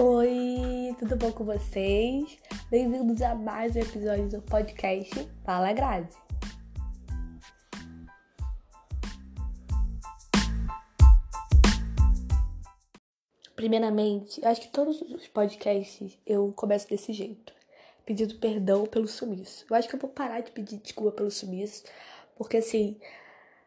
Oi, 0.00 0.94
tudo 0.96 1.16
bom 1.16 1.32
com 1.32 1.42
vocês? 1.42 2.38
Bem-vindos 2.70 3.20
a 3.20 3.34
mais 3.34 3.74
um 3.74 3.80
episódio 3.80 4.28
do 4.28 4.40
podcast 4.42 5.28
Fala 5.44 5.72
Grazi. 5.72 6.16
Primeiramente, 13.56 14.44
acho 14.46 14.60
que 14.60 14.68
todos 14.68 15.02
os 15.02 15.26
podcasts 15.26 16.16
eu 16.24 16.52
começo 16.52 16.88
desse 16.88 17.12
jeito, 17.12 17.52
pedindo 18.06 18.36
perdão 18.36 18.86
pelo 18.86 19.08
sumiço. 19.08 19.66
Eu 19.68 19.74
acho 19.74 19.88
que 19.88 19.96
eu 19.96 20.00
vou 20.00 20.10
parar 20.10 20.42
de 20.42 20.52
pedir 20.52 20.78
desculpa 20.78 21.10
pelo 21.10 21.30
sumiço, 21.32 21.82
porque 22.36 22.58
assim, 22.58 23.00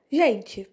gente, 0.09 0.65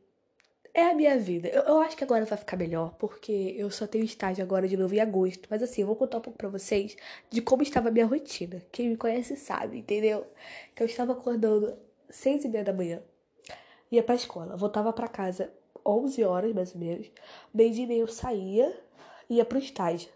é 0.79 0.91
a 0.91 0.95
minha 0.95 1.19
vida. 1.19 1.49
Eu, 1.49 1.63
eu, 1.63 1.81
acho 1.81 1.97
que 1.97 2.05
agora 2.05 2.25
vai 2.25 2.39
ficar 2.39 2.57
melhor, 2.57 2.95
porque 2.99 3.55
eu 3.57 3.71
só 3.71 3.87
tenho 3.87 4.05
estágio 4.05 4.45
agora 4.45 4.69
de 4.69 4.77
novo 4.77 4.95
em 4.95 5.01
agosto. 5.01 5.49
Mas 5.51 5.63
assim, 5.63 5.81
eu 5.83 5.87
vou 5.87 5.97
contar 5.97 6.19
um 6.19 6.21
pouco 6.21 6.39
pra 6.39 6.49
vocês 6.49 6.97
de 7.31 7.43
como 7.43 7.63
estava 7.63 7.89
a 7.89 7.93
minha 7.93 8.07
rotina. 8.07 8.63
Quem 8.71 8.89
me 8.89 8.97
conhece 8.97 9.37
sabe, 9.37 9.79
entendeu? 9.79 10.27
Que 10.75 10.83
eu 10.83 10.87
estava 10.87 11.13
acordando 11.13 11.77
seis 12.09 12.45
e 12.45 12.49
meia 12.49 12.65
da 12.65 12.73
manhã, 12.73 13.03
ia 13.91 14.03
pra 14.03 14.15
escola, 14.15 14.57
voltava 14.57 14.93
pra 14.93 15.09
casa 15.09 15.53
11 15.85 16.23
horas 16.25 16.55
mais 16.55 16.75
ou 16.75 16.81
menos, 16.81 17.11
meio 17.53 17.73
dia 17.73 17.85
e 17.85 17.87
meio 17.87 18.03
eu 18.03 18.09
saía, 18.09 18.75
ia 19.29 19.45
pro 19.45 19.59
estágio. 19.59 20.11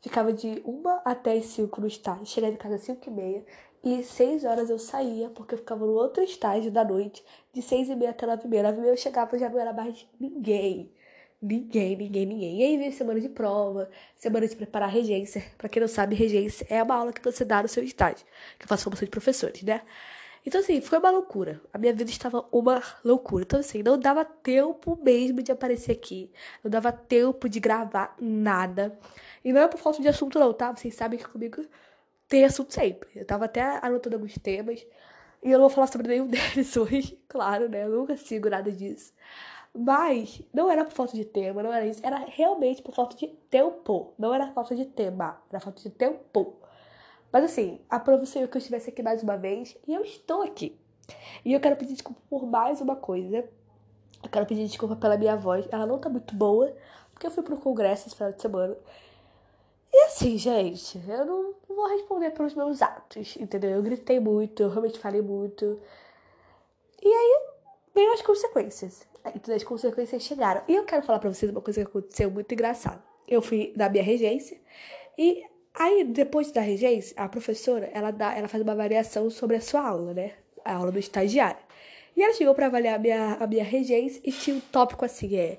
Ficava 0.00 0.32
de 0.32 0.62
uma 0.64 1.00
até 1.04 1.32
as 1.32 1.46
cinco 1.46 1.80
no 1.80 1.86
estágio, 1.86 2.26
chegava 2.26 2.52
em 2.52 2.56
casa 2.56 2.76
às 2.76 2.82
cinco 2.82 3.08
e 3.08 3.12
meia, 3.12 3.44
e 3.86 4.02
seis 4.02 4.44
horas 4.44 4.68
eu 4.68 4.80
saía, 4.80 5.30
porque 5.30 5.54
eu 5.54 5.58
ficava 5.58 5.86
no 5.86 5.92
outro 5.92 6.20
estágio 6.20 6.72
da 6.72 6.84
noite, 6.84 7.24
de 7.52 7.62
seis 7.62 7.88
e 7.88 7.94
meia 7.94 8.10
até 8.10 8.26
nove 8.26 8.42
e 8.44 8.48
meia. 8.48 8.64
Nove 8.64 8.78
e 8.78 8.80
meia 8.80 8.92
eu 8.92 8.96
chegava, 8.96 9.38
já 9.38 9.48
não 9.48 9.60
era 9.60 9.72
mais 9.72 10.04
ninguém. 10.18 10.90
Ninguém, 11.40 11.96
ninguém, 11.96 12.26
ninguém. 12.26 12.60
E 12.60 12.64
aí 12.64 12.76
vem 12.78 12.90
semana 12.90 13.20
de 13.20 13.28
prova, 13.28 13.88
semana 14.16 14.48
de 14.48 14.56
preparar 14.56 14.90
regência. 14.90 15.40
Pra 15.56 15.68
quem 15.68 15.80
não 15.80 15.86
sabe, 15.86 16.16
regência 16.16 16.66
é 16.68 16.82
uma 16.82 16.96
aula 16.96 17.12
que 17.12 17.22
você 17.22 17.44
dá 17.44 17.62
no 17.62 17.68
seu 17.68 17.84
estágio, 17.84 18.26
que 18.58 18.64
eu 18.64 18.68
faço 18.68 18.82
formação 18.82 19.04
de 19.04 19.10
professores, 19.10 19.62
né? 19.62 19.82
Então, 20.44 20.60
assim, 20.60 20.80
foi 20.80 20.98
uma 20.98 21.10
loucura. 21.10 21.60
A 21.72 21.78
minha 21.78 21.92
vida 21.92 22.10
estava 22.10 22.44
uma 22.50 22.82
loucura. 23.04 23.44
Então, 23.44 23.60
assim, 23.60 23.84
não 23.84 23.96
dava 23.96 24.24
tempo 24.24 24.98
mesmo 25.00 25.42
de 25.42 25.52
aparecer 25.52 25.92
aqui. 25.92 26.30
Não 26.64 26.70
dava 26.70 26.90
tempo 26.90 27.48
de 27.48 27.60
gravar 27.60 28.16
nada. 28.20 28.98
E 29.44 29.52
não 29.52 29.60
é 29.60 29.68
por 29.68 29.78
falta 29.78 30.02
de 30.02 30.08
assunto, 30.08 30.38
não, 30.40 30.52
tá? 30.52 30.72
Vocês 30.74 30.94
sabem 30.94 31.18
que 31.18 31.28
comigo 31.28 31.64
tem 32.28 32.44
assunto 32.44 32.72
sempre. 32.72 33.08
Eu 33.14 33.24
tava 33.24 33.44
até 33.44 33.78
anotando 33.82 34.16
alguns 34.16 34.34
temas. 34.38 34.86
E 35.42 35.50
eu 35.50 35.58
não 35.58 35.68
vou 35.68 35.70
falar 35.70 35.86
sobre 35.86 36.08
nenhum 36.08 36.26
deles 36.28 36.76
hoje, 36.76 37.20
claro, 37.28 37.68
né? 37.68 37.84
Eu 37.84 37.90
nunca 37.90 38.16
sigo 38.16 38.48
nada 38.50 38.70
disso. 38.70 39.12
Mas 39.74 40.42
não 40.54 40.70
era 40.70 40.84
por 40.84 40.92
falta 40.92 41.14
de 41.14 41.24
tema, 41.24 41.62
não 41.62 41.72
era 41.72 41.86
isso. 41.86 42.00
Era 42.04 42.24
realmente 42.26 42.82
por 42.82 42.94
falta 42.94 43.16
de 43.16 43.28
tempo. 43.50 44.14
Não 44.18 44.34
era 44.34 44.50
falta 44.52 44.74
de 44.74 44.86
tema, 44.86 45.40
era 45.50 45.60
falta 45.60 45.82
de 45.82 45.90
tempo. 45.90 46.56
Mas 47.30 47.44
assim, 47.44 47.80
a 47.90 48.00
professora 48.00 48.48
que 48.48 48.56
eu 48.56 48.58
estivesse 48.58 48.90
aqui 48.90 49.02
mais 49.02 49.22
uma 49.22 49.36
vez. 49.36 49.76
E 49.86 49.94
eu 49.94 50.02
estou 50.02 50.42
aqui. 50.42 50.78
E 51.44 51.52
eu 51.52 51.60
quero 51.60 51.76
pedir 51.76 51.92
desculpa 51.92 52.20
por 52.30 52.46
mais 52.46 52.80
uma 52.80 52.96
coisa. 52.96 53.48
Eu 54.22 54.30
quero 54.30 54.46
pedir 54.46 54.66
desculpa 54.66 54.96
pela 54.96 55.16
minha 55.18 55.36
voz. 55.36 55.68
Ela 55.70 55.86
não 55.86 55.98
tá 55.98 56.08
muito 56.08 56.34
boa. 56.34 56.74
Porque 57.12 57.26
eu 57.26 57.30
fui 57.30 57.42
pro 57.42 57.56
congresso 57.58 58.08
esse 58.08 58.16
final 58.16 58.32
de 58.32 58.40
semana. 58.40 58.76
E 59.92 60.04
assim, 60.06 60.36
gente, 60.38 61.00
eu 61.08 61.24
não 61.24 61.54
vou 61.76 61.86
responder 61.88 62.30
pelos 62.30 62.54
meus 62.54 62.80
atos, 62.80 63.36
entendeu? 63.36 63.70
Eu 63.70 63.82
gritei 63.82 64.18
muito, 64.18 64.62
eu 64.62 64.70
realmente 64.70 64.98
falei 64.98 65.20
muito. 65.20 65.78
E 67.02 67.06
aí 67.06 67.40
veio 67.94 68.12
as 68.14 68.22
consequências. 68.22 69.06
Então 69.34 69.54
as 69.54 69.62
consequências 69.62 70.22
chegaram. 70.22 70.62
E 70.66 70.74
eu 70.74 70.84
quero 70.84 71.04
falar 71.04 71.18
pra 71.18 71.32
vocês 71.32 71.52
uma 71.52 71.60
coisa 71.60 71.82
que 71.82 71.86
aconteceu 71.86 72.30
muito 72.30 72.50
engraçada. 72.52 73.02
Eu 73.28 73.42
fui 73.42 73.74
na 73.76 73.88
minha 73.88 74.02
regência 74.02 74.58
e 75.18 75.44
aí 75.74 76.04
depois 76.04 76.50
da 76.50 76.60
regência, 76.60 77.14
a 77.16 77.28
professora, 77.28 77.90
ela 77.92 78.10
dá, 78.10 78.34
ela 78.34 78.48
faz 78.48 78.62
uma 78.62 78.72
avaliação 78.72 79.28
sobre 79.28 79.56
a 79.56 79.60
sua 79.60 79.86
aula, 79.86 80.14
né? 80.14 80.32
A 80.64 80.74
aula 80.74 80.90
do 80.90 80.98
estagiário. 80.98 81.60
E 82.16 82.22
ela 82.22 82.32
chegou 82.32 82.54
para 82.54 82.66
avaliar 82.66 82.94
a 82.94 82.98
minha, 82.98 83.34
a 83.34 83.46
minha 83.46 83.64
regência 83.64 84.20
e 84.24 84.32
tinha 84.32 84.56
um 84.56 84.60
tópico 84.60 85.04
assim, 85.04 85.36
é 85.36 85.58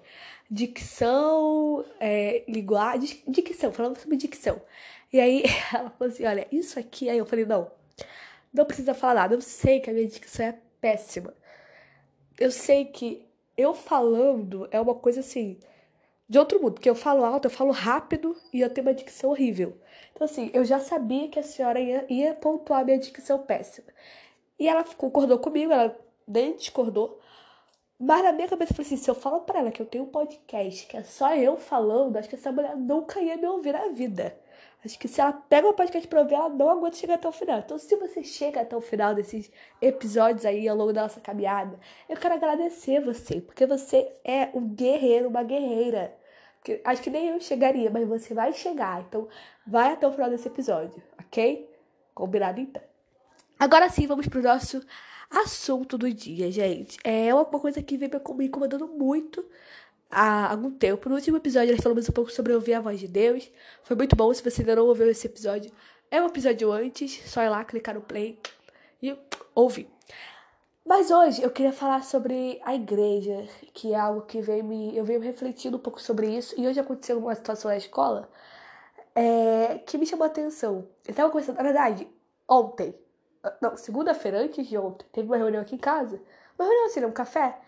dicção, 0.50 1.86
é, 2.00 2.44
linguagem, 2.48 3.22
dicção, 3.28 3.72
falando 3.72 3.98
sobre 3.98 4.18
dicção. 4.18 4.60
E 5.12 5.20
aí 5.20 5.44
ela 5.74 5.90
falou 5.90 6.14
assim: 6.14 6.26
olha, 6.26 6.48
isso 6.52 6.80
aqui. 6.80 7.10
Aí 7.10 7.18
eu 7.18 7.26
falei: 7.26 7.46
não, 7.46 7.72
não 8.54 8.66
precisa 8.66 8.94
falar 8.94 9.16
nada. 9.16 9.36
Eu 9.36 9.42
sei 9.42 9.80
que 9.80 9.90
a 9.90 9.94
minha 9.94 10.08
dicção 10.08 10.46
é 10.46 10.58
péssima. 10.82 11.34
Eu 12.40 12.52
sei 12.52 12.86
que 12.86 13.28
eu 13.58 13.74
falando 13.74 14.68
é 14.72 14.80
uma 14.80 14.94
coisa 14.96 15.22
assim, 15.22 15.60
de 16.30 16.38
outro 16.38 16.62
mundo. 16.62 16.74
Porque 16.74 16.90
eu 16.90 16.96
falo 16.96 17.26
alto, 17.26 17.46
eu 17.46 17.52
falo 17.52 17.72
rápido 17.72 18.36
e 18.54 18.62
eu 18.62 18.70
tenho 18.70 18.88
uma 18.88 18.94
dicção 18.94 19.32
horrível. 19.32 19.78
Então, 20.14 20.26
assim, 20.26 20.50
eu 20.54 20.66
já 20.66 20.80
sabia 20.80 21.28
que 21.30 21.40
a 21.40 21.44
senhora 21.44 21.80
ia, 21.80 22.06
ia 22.10 22.34
pontuar 22.34 22.82
a 22.82 22.84
minha 22.84 22.98
dicção 22.98 23.40
péssima. 23.40 23.88
E 24.60 24.68
ela 24.68 24.84
concordou 24.84 25.40
comigo, 25.40 25.72
ela 25.72 25.98
nem 26.28 26.56
discordou. 26.56 27.20
Mas 28.00 28.24
na 28.24 28.32
minha 28.32 28.48
cabeça 28.48 28.72
eu 28.74 28.76
falei 28.76 28.88
assim, 28.88 28.98
se 28.98 29.10
eu 29.10 29.16
falo 29.16 29.42
pra 29.42 29.60
ela 29.60 29.72
que 29.72 29.82
eu 29.82 29.86
tenho 29.86 30.04
um 30.04 30.08
podcast, 30.08 30.86
que 30.88 30.98
é 30.98 31.04
só 31.04 31.36
eu 31.36 31.58
falando, 31.58 32.18
acho 32.18 32.30
que 32.30 32.36
essa 32.36 32.52
mulher 32.52 32.76
nunca 32.76 33.22
ia 33.22 33.38
me 33.38 33.48
ouvir 33.48 33.74
na 33.74 33.88
vida. 33.90 34.38
Acho 34.86 34.98
que 35.00 35.08
se 35.08 35.20
ela 35.20 35.34
pega 35.34 35.68
o 35.68 35.74
podcast 35.74 36.08
pra 36.08 36.22
ouvir, 36.22 36.36
ela 36.36 36.50
não 36.50 36.70
aguenta 36.70 36.96
chegar 36.98 37.16
até 37.16 37.28
o 37.28 37.32
final. 37.32 37.60
Então, 37.60 37.78
se 37.78 37.96
você 37.96 38.24
chega 38.24 38.62
até 38.62 38.76
o 38.76 38.82
final 38.82 39.16
desses 39.16 39.52
episódios 39.82 40.46
aí 40.46 40.68
ao 40.68 40.78
longo 40.78 40.94
da 40.94 41.04
nossa 41.04 41.20
caminhada, 41.20 41.80
eu 42.08 42.16
quero 42.16 42.36
agradecer 42.36 43.02
você, 43.02 43.42
porque 43.42 43.66
você 43.66 44.12
é 44.24 44.50
um 44.54 44.68
guerreiro, 44.68 45.30
uma 45.30 45.44
guerreira. 45.44 46.16
Porque 46.56 46.80
acho 46.84 47.02
que 47.02 47.10
nem 47.10 47.30
eu 47.30 47.40
chegaria, 47.40 47.90
mas 47.90 48.08
você 48.08 48.34
vai 48.34 48.54
chegar. 48.54 49.02
Então, 49.02 49.28
vai 49.66 49.94
até 49.94 50.08
o 50.08 50.12
final 50.12 50.30
desse 50.30 50.48
episódio, 50.48 51.02
ok? 51.20 51.70
Combinado 52.14 52.60
então. 52.60 52.82
Agora 53.60 53.90
sim, 53.90 54.06
vamos 54.06 54.28
pro 54.28 54.42
nosso 54.42 54.86
assunto 55.30 55.98
do 55.98 56.12
dia, 56.12 56.52
gente. 56.52 56.98
É 57.04 57.34
uma 57.34 57.46
coisa 57.46 57.82
que 57.82 57.98
vem 57.98 58.10
me 58.36 58.46
incomodando 58.46 58.88
muito 58.88 59.44
há 60.10 60.52
algum 60.52 60.72
tempo. 60.72 61.10
No 61.10 61.16
último 61.16 61.38
episódio, 61.38 61.74
nós 61.74 61.82
falamos 61.82 62.08
um 62.10 62.12
pouco 62.12 62.32
sobre 62.32 62.54
ouvir 62.54 62.74
a 62.74 62.82
voz 62.82 63.00
de 63.00 63.08
Deus. 63.08 63.50
Foi 63.84 63.96
muito 63.96 64.16
bom. 64.16 64.34
Se 64.34 64.44
você 64.44 64.62
ainda 64.62 64.76
não 64.76 64.86
ouviu 64.86 65.10
esse 65.10 65.28
episódio, 65.28 65.72
é 66.10 66.22
um 66.22 66.28
episódio 66.28 66.72
antes. 66.72 67.22
Só 67.30 67.42
ir 67.42 67.50
lá, 67.50 67.64
clicar 67.64 67.96
no 67.96 68.02
play 68.02 68.40
e 69.02 69.18
ouvir. 69.54 69.90
Mas 70.86 71.12
hoje 71.12 71.44
eu 71.44 71.52
queria 71.52 71.74
falar 71.74 72.04
sobre 72.04 72.62
a 72.64 72.74
igreja, 72.74 73.46
que 73.74 73.94
é 73.94 74.00
algo 74.00 74.22
que 74.22 74.40
veio 74.40 74.64
me. 74.64 74.96
Eu 74.96 75.04
venho 75.04 75.20
refletindo 75.20 75.78
um 75.78 75.80
pouco 75.82 76.02
sobre 76.02 76.28
isso. 76.28 76.56
E 76.58 76.66
hoje 76.66 76.80
aconteceu 76.80 77.18
uma 77.18 77.36
situação 77.36 77.70
na 77.70 77.78
escola 77.78 78.30
é, 79.14 79.80
que 79.80 79.98
me 79.98 80.06
chamou 80.06 80.24
a 80.24 80.28
atenção. 80.28 80.88
Eu 81.06 81.14
tava 81.14 81.30
conversando, 81.30 81.58
na 81.58 81.64
verdade, 81.64 82.08
ontem. 82.48 82.96
Não, 83.62 83.76
segunda-feira, 83.76 84.40
antes 84.40 84.68
de 84.68 84.78
ontem, 84.78 85.06
teve 85.12 85.28
uma 85.28 85.38
reunião 85.38 85.62
aqui 85.62 85.76
em 85.76 85.80
casa. 85.80 86.22
Uma 86.58 86.66
reunião 86.66 86.86
assim, 86.86 87.00
né, 87.00 87.08
um 87.08 87.12
café. 87.12 87.60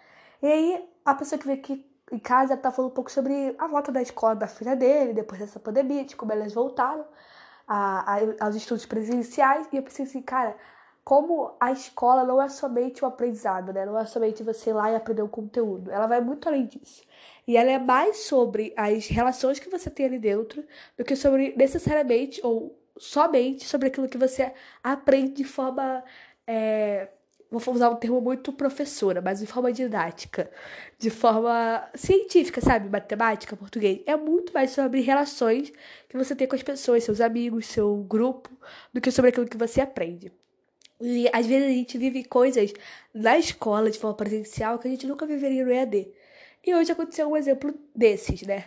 E 0.41 0.47
aí, 0.47 0.89
a 1.03 1.16
pessoa 1.16 1.39
que 1.39 1.45
veio 1.45 1.59
aqui 1.59 1.88
em 2.12 2.20
casa 2.20 2.58
tá 2.58 2.72
falando 2.72 2.92
um 2.92 2.94
pouco 2.94 3.12
sobre 3.12 3.56
a 3.58 3.68
volta 3.68 3.92
da 3.92 4.02
escola 4.02 4.36
da 4.36 4.47
filha 4.47 4.75
dele, 4.75 5.14
depois 5.14 5.40
dessa 5.40 5.59
pandemia, 5.59 6.06
de 6.06 6.16
como 6.16 6.31
elas 6.31 6.53
voltaram 6.53 7.06
a, 7.68 8.16
a, 8.16 8.46
aos 8.46 8.56
estudos 8.56 8.86
presenciais. 8.86 9.68
E 9.72 9.78
eu 9.78 9.84
pensei 9.84 10.06
assim, 10.06 10.22
cara, 10.22 10.56
como 11.03 11.56
a 11.59 11.72
escola 11.72 12.24
não 12.24 12.42
é 12.42 12.50
somente 12.50 13.03
o 13.03 13.08
aprendizado, 13.08 13.74
né? 13.74 13.86
Não 13.86 13.97
é 13.97 14.06
somente 14.06 14.44
você 14.44 14.72
ir 14.72 14.74
lá 14.74 14.92
e 14.92 14.96
aprender 14.96 15.22
o 15.22 15.28
conteúdo. 15.28 15.92
Ela 15.92 16.08
vai 16.08 16.22
muito 16.22 16.47
além 16.47 16.66
disso. 16.66 17.03
E 17.47 17.58
ela 17.58 17.72
é 17.72 17.80
mais 17.80 18.26
sobre 18.26 18.74
as 18.78 19.08
relações 19.08 19.59
que 19.59 19.70
você 19.70 19.90
tem 19.90 20.06
ali 20.06 20.20
dentro 20.20 20.64
do 20.97 21.03
que 21.03 21.16
sobre 21.16 21.56
necessariamente 21.56 22.40
ou 22.44 22.78
somente 22.97 23.66
sobre 23.66 23.88
aquilo 23.88 24.08
que 24.09 24.18
você 24.18 24.53
aprende 24.84 25.34
de 25.34 25.44
forma. 25.44 26.03
É, 26.46 27.09
vou 27.51 27.73
usar 27.73 27.89
um 27.89 27.95
termo 27.95 28.21
muito 28.21 28.53
professora, 28.53 29.21
mas 29.21 29.39
de 29.39 29.47
forma 29.47 29.71
didática, 29.71 30.51
de 30.99 31.09
forma 31.09 31.90
científica, 31.96 32.61
sabe? 32.61 32.90
Matemática, 32.90 33.55
português. 33.55 34.01
É 34.05 34.16
muito 34.16 34.53
mais 34.53 34.72
sobre 34.72 35.01
relações 35.01 35.72
que 36.07 36.17
você 36.17 36.35
tem 36.35 36.47
com 36.47 36.55
as 36.55 36.63
pessoas, 36.63 37.03
seus 37.03 37.19
amigos, 37.19 37.66
seu 37.66 37.97
grupo, 37.97 38.49
do 38.93 39.01
que 39.01 39.11
sobre 39.11 39.29
aquilo 39.29 39.47
que 39.47 39.57
você 39.57 39.81
aprende. 39.81 40.31
E 41.01 41.29
às 41.34 41.46
vezes 41.46 41.69
a 41.69 41.72
gente 41.73 41.97
vive 41.97 42.23
coisas 42.23 42.73
na 43.13 43.37
escola 43.37 43.90
de 43.90 43.97
forma 43.97 44.16
presencial 44.16 44.78
que 44.78 44.87
a 44.87 44.91
gente 44.91 45.07
nunca 45.07 45.25
viveria 45.25 45.66
no 45.66 45.72
EAD. 45.72 46.11
E 46.66 46.75
hoje 46.75 46.91
aconteceu 46.91 47.29
um 47.29 47.37
exemplo 47.37 47.73
desses, 47.95 48.41
né? 48.43 48.66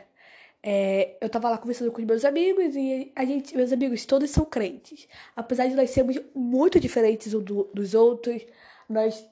É, 0.62 1.16
eu 1.20 1.28
tava 1.28 1.50
lá 1.50 1.58
conversando 1.58 1.90
com 1.90 2.00
os 2.00 2.06
meus 2.06 2.24
amigos 2.24 2.76
e 2.76 3.10
a 3.16 3.24
gente, 3.24 3.56
meus 3.56 3.72
amigos 3.72 4.06
todos 4.06 4.30
são 4.30 4.44
crentes. 4.44 5.08
Apesar 5.34 5.66
de 5.66 5.74
nós 5.74 5.90
sermos 5.90 6.16
muito 6.34 6.78
diferentes 6.78 7.34
uns 7.34 7.42
do, 7.42 7.64
dos 7.74 7.94
outros, 7.94 8.46
nós 8.88 9.26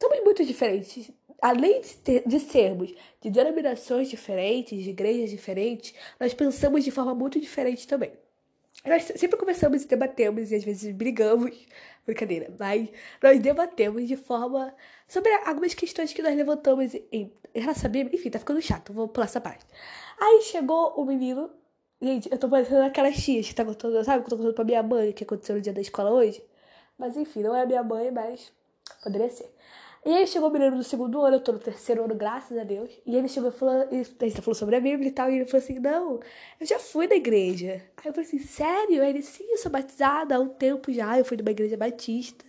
somos 0.00 0.20
muito 0.24 0.44
diferentes. 0.44 1.10
Além 1.42 1.80
de, 1.82 1.96
ter, 1.96 2.22
de 2.26 2.40
sermos 2.40 2.94
de 3.20 3.30
denominações 3.30 4.08
diferentes, 4.08 4.82
de 4.82 4.90
igrejas 4.90 5.30
diferentes, 5.30 5.94
nós 6.18 6.34
pensamos 6.34 6.84
de 6.84 6.90
forma 6.90 7.14
muito 7.14 7.40
diferente 7.40 7.86
também. 7.86 8.12
Nós 8.84 9.04
sempre 9.04 9.38
conversamos 9.38 9.82
e 9.82 9.86
debatemos 9.88 10.50
e 10.50 10.54
às 10.54 10.64
vezes 10.64 10.94
brigamos, 10.94 11.54
brincadeira, 12.06 12.50
mas 12.58 12.88
nós 13.22 13.38
debatemos 13.38 14.08
de 14.08 14.16
forma 14.16 14.74
sobre 15.06 15.30
algumas 15.44 15.74
questões 15.74 16.12
que 16.12 16.22
nós 16.22 16.34
levantamos 16.34 16.94
em 17.12 17.30
relação 17.54 17.86
à 17.86 17.92
Bíblia. 17.92 18.18
Enfim, 18.18 18.30
tá 18.30 18.38
ficando 18.38 18.60
chato, 18.62 18.92
vou 18.92 19.06
pular 19.08 19.26
essa 19.26 19.40
parte. 19.40 19.66
Aí 20.20 20.42
chegou 20.42 20.94
o 20.94 21.04
menino 21.04 21.50
Gente, 22.02 22.30
eu 22.32 22.38
tô 22.38 22.48
parecendo 22.48 22.82
aquelas 22.82 23.14
tias 23.22 23.48
que 23.48 23.54
tá 23.54 23.62
contando, 23.64 24.02
sabe? 24.02 24.24
Que 24.24 24.26
eu 24.26 24.30
tô 24.30 24.36
contando 24.38 24.54
pra 24.54 24.64
minha 24.64 24.82
mãe 24.82 25.10
o 25.10 25.12
que 25.12 25.22
aconteceu 25.24 25.56
no 25.56 25.60
dia 25.60 25.72
da 25.72 25.82
escola 25.82 26.10
hoje. 26.10 26.42
Mas 26.98 27.14
enfim, 27.16 27.42
não 27.42 27.54
é 27.54 27.62
a 27.62 27.66
minha 27.66 27.82
mãe, 27.82 28.10
mas 28.10 28.50
poderia 29.02 29.28
ser. 29.28 29.54
E 30.04 30.10
aí 30.14 30.26
chegou 30.26 30.48
o 30.48 30.52
menino 30.52 30.76
do 30.76 30.84
segundo 30.84 31.20
ano, 31.20 31.36
eu 31.36 31.40
tô 31.40 31.52
no 31.52 31.58
terceiro 31.58 32.02
ano, 32.04 32.14
graças 32.14 32.56
a 32.56 32.64
Deus. 32.64 32.90
E 33.04 33.14
ele 33.16 33.28
chegou 33.28 33.50
e 33.50 33.52
falou, 33.52 33.86
gente 33.92 34.40
falou 34.40 34.54
sobre 34.54 34.76
a 34.76 34.80
Bíblia 34.80 35.08
e 35.08 35.12
tal, 35.12 35.30
e 35.30 35.36
ele 35.36 35.46
falou 35.46 35.62
assim, 35.62 35.78
não, 35.78 36.20
eu 36.58 36.66
já 36.66 36.78
fui 36.78 37.06
na 37.06 37.16
igreja. 37.16 37.82
Aí 37.98 38.06
eu 38.06 38.14
falei 38.14 38.26
assim, 38.26 38.38
sério? 38.38 39.02
Aí 39.02 39.10
ele, 39.10 39.22
sim, 39.22 39.44
eu 39.50 39.58
sou 39.58 39.70
batizada 39.70 40.36
há 40.36 40.40
um 40.40 40.48
tempo 40.48 40.90
já, 40.90 41.18
eu 41.18 41.24
fui 41.24 41.36
numa 41.36 41.50
igreja 41.50 41.76
batista. 41.76 42.46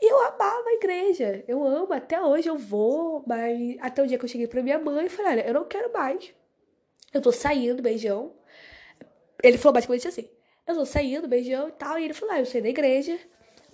E 0.00 0.12
eu 0.12 0.18
amava 0.26 0.68
a 0.68 0.74
igreja, 0.74 1.42
eu 1.48 1.64
amo, 1.64 1.92
até 1.94 2.20
hoje 2.20 2.48
eu 2.48 2.58
vou, 2.58 3.24
mas 3.26 3.76
até 3.80 4.02
o 4.02 4.06
dia 4.06 4.18
que 4.18 4.24
eu 4.24 4.28
cheguei 4.28 4.46
pra 4.46 4.62
minha 4.62 4.78
mãe 4.78 5.06
e 5.06 5.08
falei, 5.08 5.32
olha, 5.32 5.46
eu 5.48 5.54
não 5.54 5.64
quero 5.64 5.90
mais. 5.92 6.34
Eu 7.12 7.20
tô 7.20 7.32
saindo, 7.32 7.82
beijão. 7.82 8.32
Ele 9.42 9.58
falou 9.58 9.74
basicamente 9.74 10.08
assim, 10.08 10.28
eu 10.66 10.74
tô 10.74 10.86
saindo, 10.86 11.28
beijão 11.28 11.68
e 11.68 11.72
tal, 11.72 11.98
e 11.98 12.04
ele 12.04 12.14
falou, 12.14 12.34
ah, 12.34 12.40
eu 12.40 12.46
saí 12.46 12.62
da 12.62 12.68
igreja, 12.68 13.18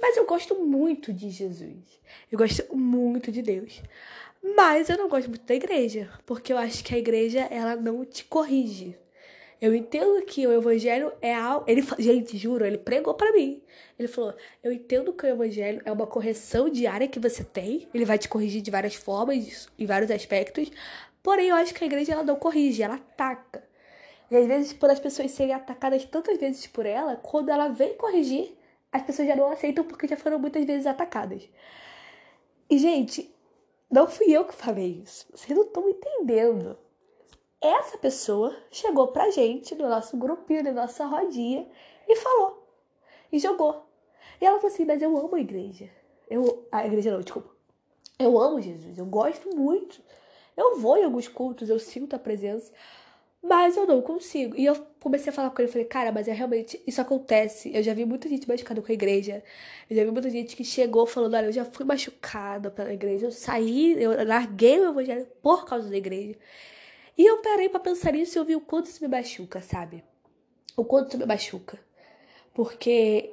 mas 0.00 0.17
eu 0.17 0.25
gosto 0.25 0.55
muito 0.55 1.12
de 1.12 1.31
Jesus. 1.31 2.00
Eu 2.31 2.38
gosto 2.38 2.75
muito 2.75 3.31
de 3.31 3.43
Deus. 3.43 3.82
Mas 4.56 4.88
eu 4.88 4.96
não 4.96 5.08
gosto 5.08 5.29
muito 5.29 5.44
da 5.44 5.55
igreja, 5.55 6.11
porque 6.25 6.52
eu 6.52 6.58
acho 6.58 6.85
que 6.85 6.94
a 6.94 6.99
igreja 6.99 7.40
ela 7.50 7.76
não 7.76 8.05
te 8.05 8.25
corrige. 8.25 8.96
Eu 9.61 9.75
entendo 9.75 10.25
que 10.25 10.46
o 10.46 10.52
evangelho 10.52 11.12
é 11.20 11.34
algo, 11.34 11.64
ele 11.69 11.82
gente, 11.99 12.38
juro, 12.38 12.64
ele 12.64 12.79
pregou 12.79 13.12
para 13.14 13.32
mim. 13.32 13.61
Ele 13.99 14.06
falou: 14.06 14.32
"Eu 14.62 14.73
entendo 14.73 15.12
que 15.12 15.26
o 15.26 15.29
evangelho 15.29 15.82
é 15.84 15.91
uma 15.91 16.06
correção 16.06 16.70
diária 16.70 17.08
que 17.08 17.19
você 17.19 17.43
tem, 17.43 17.88
ele 17.93 18.05
vai 18.05 18.19
te 18.19 18.29
corrigir 18.29 18.62
de 18.62 18.70
várias 18.70 18.94
formas, 18.94 19.69
em 19.76 19.84
vários 19.84 20.12
aspectos, 20.12 20.70
porém 21.23 21.49
eu 21.49 21.56
acho 21.56 21.75
que 21.75 21.85
a 21.85 21.87
igreja 21.87 22.12
ela 22.12 22.23
não 22.23 22.37
corrige, 22.37 22.82
ela 22.82 22.94
ataca. 22.97 23.67
E 24.31 24.37
às 24.37 24.47
vezes 24.47 24.73
por 24.73 24.91
as 24.91 25.00
pessoas 25.00 25.31
serem 25.31 25.55
atacadas 25.55 26.05
tantas 26.05 26.38
vezes 26.38 26.67
por 26.67 26.87
ela, 26.87 27.17
quando 27.17 27.49
ela 27.49 27.69
vem 27.69 27.97
corrigir, 27.97 28.56
as 28.93 29.03
pessoas 29.03 29.29
já 29.29 29.37
não 29.37 29.50
aceitam 29.50 29.85
porque 29.85 30.06
já 30.06 30.17
foram 30.17 30.38
muitas 30.38 30.65
vezes 30.65 30.87
atacadas. 30.87 31.49
E, 32.70 32.79
gente, 32.79 33.35
não 33.91 34.06
fui 34.06 34.31
eu 34.31 34.44
que 34.44 34.55
falei 34.55 35.03
isso. 35.03 35.26
Vocês 35.31 35.56
não 35.56 35.65
estão 35.65 35.88
entendendo. 35.88 36.79
Essa 37.61 37.97
pessoa 37.99 38.55
chegou 38.70 39.09
pra 39.09 39.31
gente, 39.31 39.75
no 39.75 39.88
nosso 39.88 40.17
grupinho, 40.17 40.62
na 40.62 40.73
nossa 40.73 41.06
rodinha, 41.06 41.67
e 42.06 42.17
falou. 42.17 42.67
E 43.32 43.38
jogou. 43.38 43.87
E 44.41 44.44
ela 44.44 44.59
falou 44.59 44.73
assim: 44.73 44.85
Mas 44.85 45.03
eu 45.03 45.17
amo 45.17 45.35
a 45.35 45.41
igreja. 45.41 45.91
Eu, 46.29 46.67
a 46.70 46.87
igreja 46.87 47.11
não, 47.11 47.20
desculpa. 47.20 47.50
Eu 48.19 48.38
amo 48.38 48.61
Jesus. 48.61 48.99
Eu 48.99 49.06
gosto 49.06 49.49
muito. 49.56 50.00
Eu 50.58 50.76
vou 50.81 50.96
em 50.99 51.05
alguns 51.05 51.28
cultos, 51.28 51.70
eu 51.70 51.78
sinto 51.78 52.16
a 52.16 52.19
presença. 52.19 52.72
Mas 53.40 53.76
eu 53.76 53.87
não 53.87 54.02
consigo. 54.02 54.56
E 54.56 54.64
eu 54.64 54.75
comecei 54.99 55.31
a 55.31 55.32
falar 55.32 55.50
com 55.50 55.62
ele, 55.62 55.70
falei, 55.70 55.87
cara, 55.87 56.10
mas 56.10 56.26
é 56.26 56.32
realmente, 56.32 56.82
isso 56.84 57.00
acontece. 57.00 57.70
Eu 57.72 57.81
já 57.81 57.94
vi 57.94 58.05
muita 58.05 58.28
gente 58.28 58.49
machucada 58.49 58.82
com 58.82 58.90
a 58.90 58.94
igreja. 58.94 59.44
Eu 59.88 59.96
já 59.96 60.05
vi 60.05 60.10
muita 60.10 60.28
gente 60.28 60.56
que 60.56 60.64
chegou 60.64 61.06
falando, 61.06 61.34
olha, 61.34 61.46
eu 61.46 61.52
já 61.52 61.64
fui 61.64 61.84
machucada 61.84 62.72
pela 62.72 62.93
igreja. 62.93 63.26
Eu 63.26 63.31
saí, 63.31 64.02
eu 64.02 64.26
larguei 64.26 64.81
o 64.81 64.90
evangelho 64.90 65.28
por 65.40 65.64
causa 65.64 65.88
da 65.88 65.96
igreja. 65.96 66.37
E 67.16 67.25
eu 67.25 67.40
parei 67.40 67.69
para 67.69 67.78
pensar 67.78 68.12
nisso 68.12 68.37
e 68.37 68.40
eu 68.40 68.44
vi 68.44 68.56
o 68.56 68.60
quanto 68.60 68.87
isso 68.87 69.00
me 69.00 69.08
machuca, 69.08 69.62
sabe? 69.62 70.02
O 70.76 70.84
quanto 70.84 71.10
isso 71.10 71.19
me 71.19 71.26
machuca. 71.26 71.78
Porque 72.52 73.32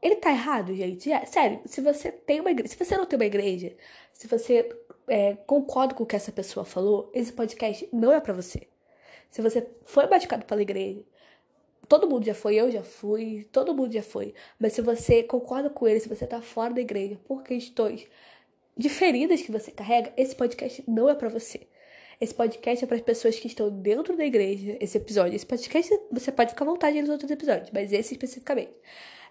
ele 0.00 0.16
tá 0.16 0.30
errado, 0.30 0.72
gente. 0.72 1.10
É, 1.10 1.24
sério, 1.26 1.60
se 1.66 1.80
você 1.80 2.12
tem 2.12 2.40
uma 2.40 2.52
igreja, 2.52 2.72
se 2.72 2.84
você 2.84 2.96
não 2.96 3.06
tem 3.06 3.18
uma 3.18 3.26
igreja, 3.26 3.76
se 4.12 4.28
você 4.28 4.68
é, 5.10 5.34
concorda 5.44 5.92
com 5.92 6.04
o 6.04 6.06
que 6.06 6.14
essa 6.14 6.30
pessoa 6.30 6.64
falou, 6.64 7.10
esse 7.12 7.32
podcast 7.32 7.88
não 7.92 8.12
é 8.12 8.20
para 8.20 8.32
você. 8.32 8.68
Se 9.28 9.42
você 9.42 9.68
foi 9.84 10.06
machucado 10.06 10.46
pela 10.46 10.62
igreja, 10.62 11.02
todo 11.88 12.08
mundo 12.08 12.24
já 12.24 12.34
foi, 12.34 12.54
eu 12.54 12.70
já 12.70 12.84
fui, 12.84 13.48
todo 13.50 13.74
mundo 13.74 13.92
já 13.92 14.02
foi. 14.02 14.32
Mas 14.58 14.72
se 14.72 14.80
você 14.80 15.24
concorda 15.24 15.68
com 15.68 15.88
ele, 15.88 15.98
se 15.98 16.08
você 16.08 16.26
tá 16.26 16.40
fora 16.40 16.72
da 16.72 16.80
igreja 16.80 17.18
por 17.24 17.42
questões 17.42 18.06
diferidas 18.76 19.42
que 19.42 19.50
você 19.50 19.72
carrega, 19.72 20.12
esse 20.16 20.34
podcast 20.34 20.84
não 20.86 21.10
é 21.10 21.14
para 21.14 21.28
você. 21.28 21.66
Esse 22.20 22.34
podcast 22.34 22.84
é 22.84 22.86
para 22.86 22.96
as 22.96 23.02
pessoas 23.02 23.38
que 23.38 23.48
estão 23.48 23.68
dentro 23.68 24.16
da 24.16 24.24
igreja. 24.24 24.76
Esse 24.80 24.96
episódio, 24.98 25.34
esse 25.34 25.46
podcast, 25.46 25.92
você 26.12 26.30
pode 26.30 26.50
ficar 26.50 26.64
à 26.64 26.68
vontade 26.68 27.00
nos 27.00 27.10
outros 27.10 27.30
episódios, 27.30 27.70
mas 27.72 27.92
esse 27.92 28.14
especificamente 28.14 28.72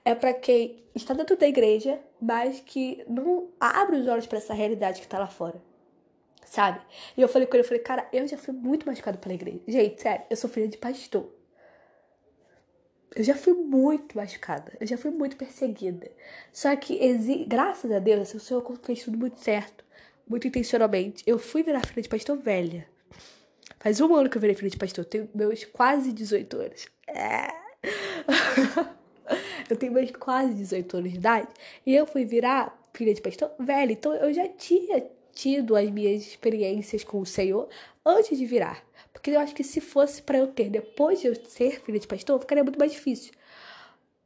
é 0.04 0.14
para 0.14 0.34
quem 0.34 0.84
está 0.94 1.14
dentro 1.14 1.38
da 1.38 1.48
igreja, 1.48 2.00
mas 2.22 2.60
que 2.66 3.04
não 3.08 3.50
abre 3.60 3.98
os 3.98 4.08
olhos 4.08 4.28
para 4.28 4.40
essa 4.40 4.54
realidade 4.54 5.00
que 5.00 5.06
está 5.06 5.20
lá 5.20 5.28
fora 5.28 5.69
sabe? 6.50 6.81
E 7.16 7.22
eu 7.22 7.28
falei 7.28 7.48
com 7.48 7.56
ele, 7.56 7.63
eu 7.63 7.68
falei, 7.68 7.84
cara, 7.84 8.07
eu 8.12 8.28
já 8.28 8.38
fui 8.38 8.54
muito 8.54 8.86
machucado 8.86 9.18
pela 9.19 9.36
igreja. 9.36 9.62
Gente, 9.68 10.01
sério, 10.01 10.25
eu 10.30 10.36
sou 10.36 10.50
filha 10.50 10.68
de 10.68 10.78
pastor. 10.78 11.31
Eu 13.16 13.24
já 13.24 13.36
fui 13.36 13.54
muito 13.54 14.16
machucada, 14.18 14.74
eu 14.80 14.86
já 14.86 14.98
fui 14.98 15.12
muito 15.12 15.36
perseguida. 15.36 16.12
Só 16.51 16.75
que, 16.75 16.98
graças 17.48 17.92
a 17.92 18.00
Deus, 18.00 18.34
o 18.34 18.40
Senhor 18.40 18.63
fez 18.84 19.04
tudo 19.04 19.18
muito 19.18 19.40
certo, 19.40 19.84
muito 20.28 20.48
intencionalmente. 20.48 21.24
Eu 21.25 21.40
fui 21.40 21.63
virar 21.63 21.86
filha 21.86 22.01
de 22.01 22.10
pastor 22.10 22.38
velha. 22.38 22.88
Faz 23.80 24.01
um 24.01 24.13
ano 24.13 24.30
que 24.30 24.38
eu 24.38 24.42
virei 24.42 24.56
filha 24.56 24.69
de 24.69 24.78
pastor, 24.78 25.06
eu 25.06 25.10
tenho 25.10 25.30
meus 25.34 25.63
quase 25.66 26.12
18 26.12 26.57
anos. 26.57 26.88
É. 27.07 27.48
eu 29.69 29.78
tenho 29.78 29.92
meus 29.92 30.12
quase 30.12 30.54
18 30.54 30.98
anos 30.98 31.12
de 31.12 31.18
idade. 31.18 31.48
E 31.86 31.96
eu 31.96 32.06
fui 32.06 32.25
virar 32.25 32.78
filha 32.94 33.13
de 33.13 33.22
pastor 33.22 33.51
velha. 33.60 33.92
Então 33.92 34.13
eu 34.13 34.34
já 34.34 34.48
tinha 34.50 35.10
tido 35.39 35.75
as 35.75 35.89
minhas 35.89 36.21
experiências 36.21 37.03
com 37.03 37.21
o 37.21 37.25
Senhor 37.25 37.69
antes 38.06 38.38
de 38.38 38.45
virar. 38.45 38.83
Porque 39.13 39.31
eu 39.31 39.39
acho 39.39 39.56
que 39.56 39.63
se 39.63 39.80
fosse 39.80 40.21
para 40.21 40.38
eu 40.38 40.47
ter 40.47 40.69
depois 40.69 41.21
de 41.21 41.27
eu 41.27 41.36
ser 41.36 41.81
filha 41.81 41.97
de 41.97 42.07
pastor, 42.07 42.39
ficaria 42.41 42.63
muito 42.63 42.77
mais 42.77 42.91
difícil. 42.91 43.33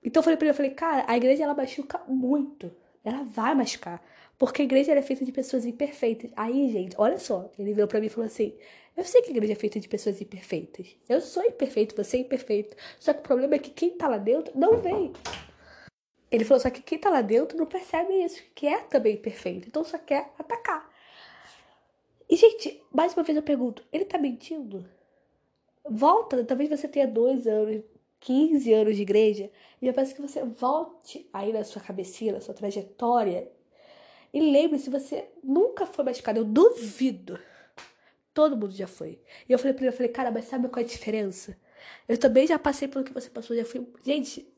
Então 0.03 0.21
eu 0.21 0.23
falei 0.23 0.37
para 0.37 0.45
ele, 0.47 0.51
eu 0.51 0.55
falei, 0.55 0.71
cara, 0.71 1.05
a 1.07 1.15
igreja 1.15 1.43
ela 1.43 1.53
machuca 1.53 2.01
muito. 2.07 2.71
Ela 3.03 3.23
vai 3.23 3.53
machucar. 3.53 4.03
Porque 4.39 4.63
a 4.63 4.65
igreja 4.65 4.91
é 4.91 5.01
feita 5.01 5.23
de 5.23 5.31
pessoas 5.31 5.65
imperfeitas. 5.65 6.31
Aí, 6.35 6.71
gente, 6.71 6.95
olha 6.97 7.19
só. 7.19 7.51
Ele 7.59 7.73
veio 7.73 7.87
para 7.87 7.99
mim 7.99 8.07
e 8.07 8.09
falou 8.09 8.25
assim: 8.25 8.53
Eu 8.97 9.03
sei 9.03 9.21
que 9.21 9.29
a 9.29 9.31
igreja 9.31 9.53
é 9.53 9.55
feita 9.55 9.79
de 9.79 9.87
pessoas 9.87 10.19
imperfeitas. 10.19 10.95
Eu 11.07 11.21
sou 11.21 11.43
imperfeito, 11.43 11.95
você 11.95 12.17
é 12.17 12.19
imperfeito. 12.21 12.75
Só 12.99 13.13
que 13.13 13.19
o 13.19 13.23
problema 13.23 13.55
é 13.55 13.59
que 13.59 13.69
quem 13.69 13.91
tá 13.91 14.07
lá 14.07 14.17
dentro 14.17 14.57
não 14.57 14.77
vê. 14.77 15.11
Ele 16.31 16.43
falou, 16.43 16.59
só 16.59 16.71
que 16.71 16.81
quem 16.81 16.97
tá 16.97 17.11
lá 17.11 17.21
dentro 17.21 17.55
não 17.55 17.67
percebe 17.67 18.11
isso, 18.23 18.41
que 18.55 18.65
é 18.65 18.79
também 18.79 19.15
perfeito. 19.15 19.67
Então 19.67 19.83
só 19.83 19.99
quer 19.99 20.31
atacar. 20.39 20.92
E, 22.33 22.35
gente, 22.35 22.81
mais 22.91 23.13
uma 23.13 23.21
vez 23.21 23.35
eu 23.35 23.43
pergunto: 23.43 23.85
ele 23.93 24.05
tá 24.05 24.17
mentindo? 24.17 24.89
Volta, 25.87 26.43
talvez 26.43 26.67
você 26.67 26.87
tenha 26.87 27.05
dois 27.05 27.45
anos, 27.45 27.83
15 28.19 28.73
anos 28.73 28.95
de 28.95 29.03
igreja, 29.03 29.51
e 29.79 29.85
eu 29.85 29.93
peço 29.93 30.15
que 30.15 30.21
você 30.21 30.43
volte 30.43 31.29
aí 31.31 31.53
na 31.53 31.63
sua 31.63 31.79
cabecinha, 31.79 32.33
na 32.33 32.41
sua 32.41 32.55
trajetória, 32.55 33.51
e 34.33 34.41
lembre-se: 34.41 34.89
você 34.89 35.29
nunca 35.43 35.85
foi 35.85 36.03
machucado. 36.05 36.39
Eu 36.39 36.43
duvido. 36.43 37.39
Todo 38.33 38.57
mundo 38.57 38.71
já 38.71 38.87
foi. 38.87 39.21
E 39.47 39.53
eu 39.53 39.59
falei 39.59 39.73
pra 39.73 39.83
ele: 39.85 39.93
eu 39.93 39.97
falei, 39.97 40.11
cara, 40.11 40.31
mas 40.31 40.45
sabe 40.45 40.67
qual 40.69 40.81
é 40.81 40.85
a 40.85 40.89
diferença? 40.89 41.55
Eu 42.09 42.17
também 42.17 42.47
já 42.47 42.57
passei 42.57 42.87
pelo 42.87 43.05
que 43.05 43.13
você 43.13 43.29
passou, 43.29 43.55
já 43.55 43.63
fui. 43.63 43.87
Gente, 44.03 44.51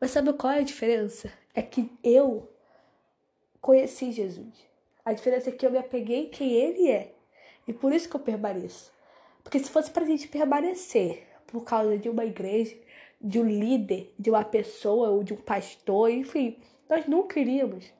mas 0.00 0.12
sabe 0.12 0.32
qual 0.34 0.52
é 0.52 0.60
a 0.60 0.62
diferença? 0.62 1.28
É 1.52 1.60
que 1.60 1.90
eu 2.04 2.48
conheci 3.60 4.12
Jesus. 4.12 4.69
A 5.10 5.12
diferença 5.12 5.50
é 5.50 5.52
que 5.52 5.66
eu 5.66 5.72
me 5.72 5.78
apeguei 5.78 6.26
quem 6.26 6.52
ele 6.52 6.88
é. 6.88 7.12
E 7.66 7.72
por 7.72 7.92
isso 7.92 8.08
que 8.08 8.14
eu 8.14 8.20
permaneço. 8.20 8.92
Porque 9.42 9.58
se 9.58 9.68
fosse 9.68 9.90
pra 9.90 10.06
gente 10.06 10.28
permanecer 10.28 11.26
por 11.48 11.64
causa 11.64 11.98
de 11.98 12.08
uma 12.08 12.24
igreja, 12.24 12.76
de 13.20 13.40
um 13.40 13.44
líder, 13.44 14.14
de 14.16 14.30
uma 14.30 14.44
pessoa 14.44 15.10
ou 15.10 15.24
de 15.24 15.34
um 15.34 15.36
pastor, 15.36 16.12
enfim, 16.12 16.58
nós 16.88 17.08
nunca 17.08 17.40
iríamos. 17.40 17.92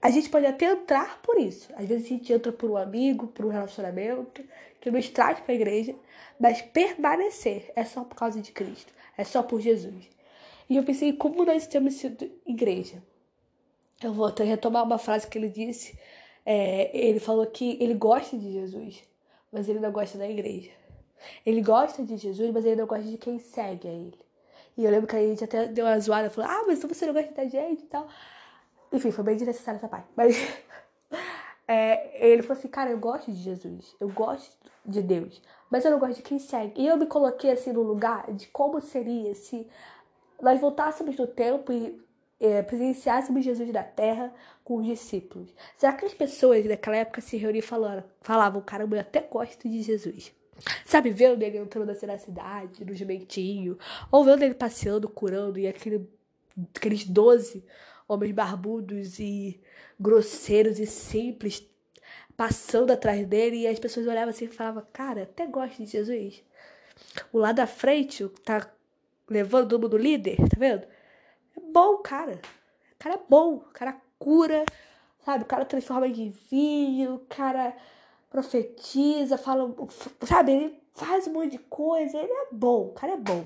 A 0.00 0.08
gente 0.08 0.30
pode 0.30 0.46
até 0.46 0.66
entrar 0.66 1.20
por 1.20 1.36
isso. 1.36 1.68
Às 1.74 1.88
vezes 1.88 2.06
a 2.06 2.08
gente 2.10 2.32
entra 2.32 2.52
por 2.52 2.70
um 2.70 2.76
amigo, 2.76 3.26
por 3.26 3.44
um 3.46 3.48
relacionamento 3.48 4.44
que 4.80 4.92
nos 4.92 5.08
traz 5.08 5.40
para 5.40 5.50
a 5.52 5.56
igreja, 5.56 5.96
mas 6.38 6.62
permanecer 6.62 7.72
é 7.74 7.84
só 7.84 8.04
por 8.04 8.14
causa 8.14 8.40
de 8.40 8.52
Cristo, 8.52 8.92
é 9.18 9.24
só 9.24 9.42
por 9.42 9.60
Jesus. 9.60 10.08
E 10.70 10.76
eu 10.76 10.84
pensei, 10.84 11.12
como 11.12 11.44
nós 11.44 11.66
temos 11.66 11.94
sido 11.94 12.30
igreja? 12.46 13.02
Eu 14.04 14.12
vou 14.12 14.26
até 14.26 14.44
retomar 14.44 14.84
uma 14.84 14.98
frase 14.98 15.26
que 15.26 15.38
ele 15.38 15.48
disse. 15.48 15.98
É, 16.44 16.94
ele 16.94 17.18
falou 17.18 17.46
que 17.46 17.78
ele 17.80 17.94
gosta 17.94 18.36
de 18.36 18.52
Jesus, 18.52 19.02
mas 19.50 19.66
ele 19.66 19.80
não 19.80 19.90
gosta 19.90 20.18
da 20.18 20.28
igreja. 20.28 20.70
Ele 21.46 21.62
gosta 21.62 22.02
de 22.02 22.18
Jesus, 22.18 22.52
mas 22.52 22.66
ele 22.66 22.76
não 22.76 22.86
gosta 22.86 23.04
de 23.04 23.16
quem 23.16 23.38
segue 23.38 23.88
a 23.88 23.90
ele. 23.90 24.18
E 24.76 24.84
eu 24.84 24.90
lembro 24.90 25.06
que 25.06 25.16
a 25.16 25.20
gente 25.20 25.42
até 25.42 25.66
deu 25.68 25.86
uma 25.86 25.98
zoada, 25.98 26.28
falou, 26.28 26.50
ah, 26.50 26.64
mas 26.66 26.82
você 26.82 27.06
não 27.06 27.14
gosta 27.14 27.32
da 27.32 27.46
gente 27.46 27.82
e 27.82 27.86
tal. 27.86 28.06
Enfim, 28.92 29.10
foi 29.10 29.24
bem 29.24 29.36
desnecessário 29.36 29.78
essa 29.78 29.88
parte. 29.88 30.08
Mas 30.14 30.36
é, 31.66 32.28
ele 32.28 32.42
falou 32.42 32.58
assim, 32.58 32.68
cara, 32.68 32.90
eu 32.90 32.98
gosto 32.98 33.32
de 33.32 33.38
Jesus, 33.38 33.96
eu 33.98 34.10
gosto 34.10 34.54
de 34.84 35.00
Deus, 35.00 35.40
mas 35.70 35.82
eu 35.82 35.90
não 35.90 35.98
gosto 35.98 36.16
de 36.16 36.22
quem 36.22 36.38
segue. 36.38 36.82
E 36.82 36.86
eu 36.86 36.98
me 36.98 37.06
coloquei 37.06 37.52
assim 37.52 37.72
no 37.72 37.80
lugar 37.80 38.30
de 38.34 38.48
como 38.48 38.82
seria 38.82 39.34
se 39.34 39.66
nós 40.42 40.60
voltássemos 40.60 41.16
no 41.16 41.26
tempo 41.26 41.72
e 41.72 42.03
é, 42.40 42.62
presenciássemos 42.62 43.44
Jesus 43.44 43.72
da 43.72 43.82
terra 43.82 44.32
com 44.62 44.76
os 44.76 44.86
discípulos. 44.86 45.54
Será 45.76 45.92
que 45.92 46.04
as 46.04 46.14
pessoas 46.14 46.66
daquela 46.66 46.96
época 46.96 47.20
se 47.20 47.36
reuniam 47.36 47.60
e 47.60 47.62
falavam, 47.62 48.04
falavam 48.20 48.62
caramba, 48.62 48.96
eu 48.96 49.00
até 49.00 49.20
gosto 49.20 49.68
de 49.68 49.82
Jesus. 49.82 50.32
Sabe, 50.84 51.10
vendo 51.10 51.42
ele 51.42 51.58
entrando 51.58 51.90
assim 51.90 52.06
na 52.06 52.18
cidade, 52.18 52.84
no 52.84 52.94
jumentinho, 52.94 53.76
ou 54.10 54.24
vendo 54.24 54.42
ele 54.42 54.54
passeando, 54.54 55.08
curando, 55.08 55.58
e 55.58 55.66
aquele, 55.66 56.08
aqueles 56.74 57.04
doze 57.04 57.64
homens 58.06 58.32
barbudos 58.32 59.18
e 59.18 59.60
grosseiros 59.98 60.78
e 60.78 60.86
simples 60.86 61.66
passando 62.36 62.92
atrás 62.92 63.26
dele, 63.26 63.58
e 63.58 63.66
as 63.66 63.78
pessoas 63.78 64.06
olhavam 64.06 64.30
assim 64.30 64.46
e 64.46 64.48
falavam, 64.48 64.84
cara, 64.92 65.22
até 65.22 65.46
gosto 65.46 65.84
de 65.84 65.90
Jesus. 65.90 66.42
O 67.32 67.38
lá 67.38 67.52
da 67.52 67.66
frente, 67.66 68.28
tá 68.44 68.70
levando 69.28 69.68
todo 69.68 69.82
mundo 69.82 69.96
líder, 69.96 70.36
tá 70.36 70.56
vendo? 70.58 70.86
Bom, 71.74 71.96
cara. 71.96 72.40
O 72.92 72.96
cara 73.00 73.16
é 73.16 73.20
bom, 73.28 73.54
o 73.54 73.60
cara 73.72 74.00
cura, 74.16 74.64
sabe? 75.24 75.42
O 75.42 75.46
cara 75.46 75.64
transforma 75.64 76.06
em 76.06 76.30
vinho, 76.30 77.16
o 77.16 77.26
cara 77.28 77.76
profetiza, 78.30 79.36
fala, 79.36 79.74
sabe? 80.22 80.52
Ele 80.52 80.82
faz 80.94 81.26
um 81.26 81.32
monte 81.32 81.50
de 81.50 81.58
coisa, 81.58 82.16
ele 82.16 82.30
é 82.30 82.46
bom, 82.52 82.86
o 82.86 82.92
cara 82.92 83.14
é 83.14 83.16
bom. 83.16 83.44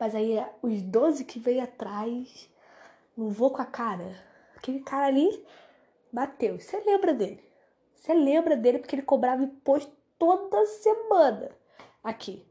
Mas 0.00 0.16
aí 0.16 0.44
os 0.60 0.82
12 0.82 1.24
que 1.24 1.38
vem 1.38 1.60
atrás, 1.60 2.50
não 3.16 3.28
vou 3.28 3.52
com 3.52 3.62
a 3.62 3.66
cara. 3.66 4.16
Aquele 4.56 4.80
cara 4.80 5.06
ali 5.06 5.46
bateu. 6.12 6.58
Você 6.58 6.76
lembra 6.80 7.14
dele? 7.14 7.40
Você 7.94 8.12
lembra 8.14 8.56
dele 8.56 8.80
porque 8.80 8.96
ele 8.96 9.02
cobrava 9.02 9.44
imposto 9.44 9.92
toda 10.18 10.66
semana 10.66 11.52
aqui. 12.02 12.44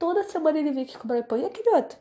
Toda 0.00 0.24
semana 0.24 0.58
ele 0.58 0.72
vinha 0.72 0.82
aqui 0.82 0.98
cobrar 0.98 1.20
imposto. 1.20 1.44
E 1.44 1.46
aquele 1.46 1.70
outro? 1.76 1.96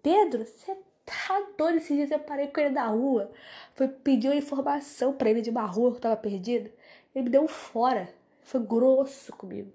Pedro, 0.00 0.46
você 0.46 0.85
tá 1.06 1.46
doido? 1.56 1.78
Esses 1.78 1.96
dias 1.96 2.10
eu 2.10 2.18
parei 2.18 2.48
com 2.48 2.60
ele 2.60 2.70
na 2.70 2.88
rua. 2.88 3.30
Foi 3.74 3.88
pedir 3.88 4.28
uma 4.28 4.36
informação 4.36 5.12
para 5.12 5.30
ele 5.30 5.40
de 5.40 5.50
uma 5.50 5.64
rua 5.64 5.94
que 5.94 6.00
tava 6.00 6.16
perdida. 6.16 6.70
Ele 7.14 7.24
me 7.24 7.30
deu 7.30 7.42
um 7.42 7.48
fora. 7.48 8.12
Foi 8.42 8.60
grosso 8.60 9.32
comigo. 9.32 9.72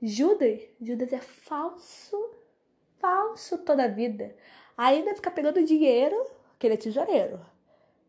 Judas, 0.00 0.60
Judas 0.80 1.12
é 1.12 1.20
falso, 1.20 2.30
falso 2.98 3.58
toda 3.58 3.84
a 3.84 3.88
vida. 3.88 4.34
Ainda 4.76 5.14
fica 5.14 5.30
pegando 5.30 5.64
dinheiro, 5.64 6.16
que 6.58 6.66
ele 6.66 6.74
é 6.74 6.76
tesoureiro. 6.78 7.40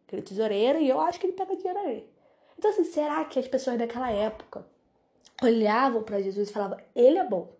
Que 0.07 0.15
ele 0.15 0.21
é 0.21 0.25
tesoureiro 0.25 0.79
e 0.79 0.87
eu 0.87 0.99
acho 1.01 1.19
que 1.19 1.25
ele 1.25 1.33
pega 1.33 1.55
dinheiro 1.55 1.79
aí. 1.79 2.07
Então, 2.57 2.69
assim, 2.71 2.83
será 2.83 3.25
que 3.25 3.39
as 3.39 3.47
pessoas 3.47 3.77
daquela 3.77 4.11
época 4.11 4.65
olhavam 5.41 6.03
para 6.03 6.21
Jesus 6.21 6.49
e 6.49 6.53
falavam, 6.53 6.77
ele 6.95 7.17
é 7.17 7.23
bom? 7.23 7.51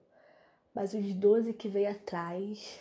Mas 0.74 0.94
os 0.94 1.14
doze 1.14 1.54
que 1.54 1.68
veio 1.68 1.90
atrás, 1.90 2.80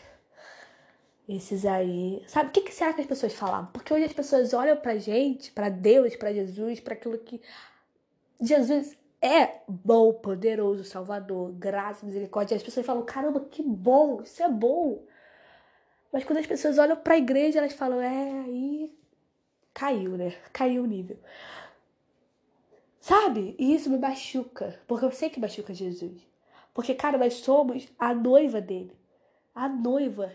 esses 1.28 1.66
aí. 1.66 2.23
Sabe 2.26 2.49
o 2.49 2.52
que, 2.52 2.62
que 2.62 2.75
será 2.75 2.92
que 2.92 3.02
as 3.02 3.06
pessoas 3.06 3.35
falavam? 3.35 3.70
Porque 3.73 3.92
hoje 3.92 4.04
as 4.04 4.12
pessoas 4.12 4.54
olham 4.54 4.76
pra 4.76 4.97
gente, 4.97 5.52
para 5.52 5.68
Deus, 5.68 6.16
para 6.16 6.32
Jesus, 6.32 6.80
para 6.80 6.94
aquilo 6.94 7.18
que 7.18 7.40
Jesus 8.40 8.97
é 9.20 9.61
bom, 9.68 10.12
poderoso, 10.14 10.85
salvador, 10.85 11.52
graça, 11.52 12.06
misericórdia. 12.06 12.56
As 12.56 12.62
pessoas 12.62 12.87
falam, 12.87 13.04
caramba, 13.04 13.40
que 13.40 13.62
bom, 13.62 14.23
isso 14.23 14.42
é 14.42 14.49
bom. 14.49 15.04
Mas 16.12 16.25
quando 16.25 16.38
as 16.38 16.47
pessoas 16.47 16.78
olham 16.78 16.97
para 16.97 17.14
a 17.14 17.18
igreja, 17.18 17.58
elas 17.58 17.75
falam, 17.75 18.00
é, 18.00 18.40
aí 18.44 18.97
caiu, 19.75 20.16
né? 20.16 20.35
Caiu 20.52 20.85
o 20.85 20.87
nível. 20.87 21.18
Sabe? 23.00 23.54
E 23.58 23.75
isso 23.75 23.90
me 23.90 23.99
machuca, 23.99 24.80
porque 24.87 25.04
eu 25.04 25.12
sei 25.12 25.30
que 25.30 25.40
machuca 25.40 25.75
Jesus. 25.75 26.26
Porque, 26.73 26.94
cara, 26.94 27.18
nós 27.18 27.35
somos 27.35 27.88
a 27.99 28.14
noiva 28.14 28.61
dele. 28.61 28.92
A 29.54 29.68
noiva. 29.68 30.32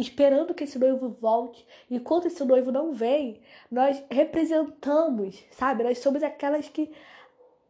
Esperando 0.00 0.54
que 0.54 0.64
esse 0.64 0.78
noivo 0.78 1.10
volte. 1.20 1.66
E 1.90 1.96
enquanto 1.96 2.26
esse 2.26 2.42
noivo 2.42 2.72
não 2.72 2.94
vem, 2.94 3.38
nós 3.70 4.02
representamos, 4.10 5.44
sabe? 5.50 5.84
Nós 5.84 5.98
somos 5.98 6.22
aquelas 6.22 6.70
que 6.70 6.90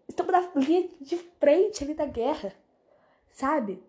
estamos 0.08 0.32
na 0.32 0.49
linha 0.54 0.88
de 1.00 1.16
frente 1.16 1.82
ali 1.82 1.92
da 1.92 2.06
guerra, 2.06 2.54
sabe? 3.32 3.82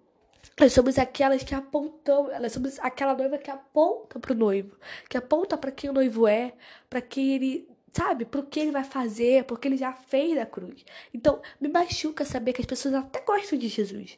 Nós 0.59 0.73
somos 0.73 0.97
aquelas 0.97 1.43
que 1.43 1.53
apontam, 1.53 2.31
nós 2.41 2.51
somos 2.51 2.79
aquela 2.79 3.13
noiva 3.13 3.37
que 3.37 3.51
aponta 3.51 4.19
para 4.19 4.33
o 4.33 4.35
noivo, 4.35 4.75
que 5.07 5.17
aponta 5.17 5.55
para 5.55 5.71
quem 5.71 5.91
o 5.91 5.93
noivo 5.93 6.27
é, 6.27 6.53
para 6.89 6.99
que 6.99 7.35
ele, 7.35 7.69
sabe, 7.93 8.25
para 8.25 8.39
o 8.39 8.45
que 8.47 8.59
ele 8.59 8.71
vai 8.71 8.83
fazer, 8.83 9.43
porque 9.43 9.67
ele 9.67 9.77
já 9.77 9.93
fez 9.93 10.35
na 10.35 10.47
cruz. 10.47 10.83
Então, 11.13 11.39
me 11.59 11.67
machuca 11.67 12.25
saber 12.25 12.53
que 12.53 12.61
as 12.61 12.67
pessoas 12.67 12.95
até 12.95 13.21
gostam 13.21 13.59
de 13.59 13.67
Jesus. 13.67 14.17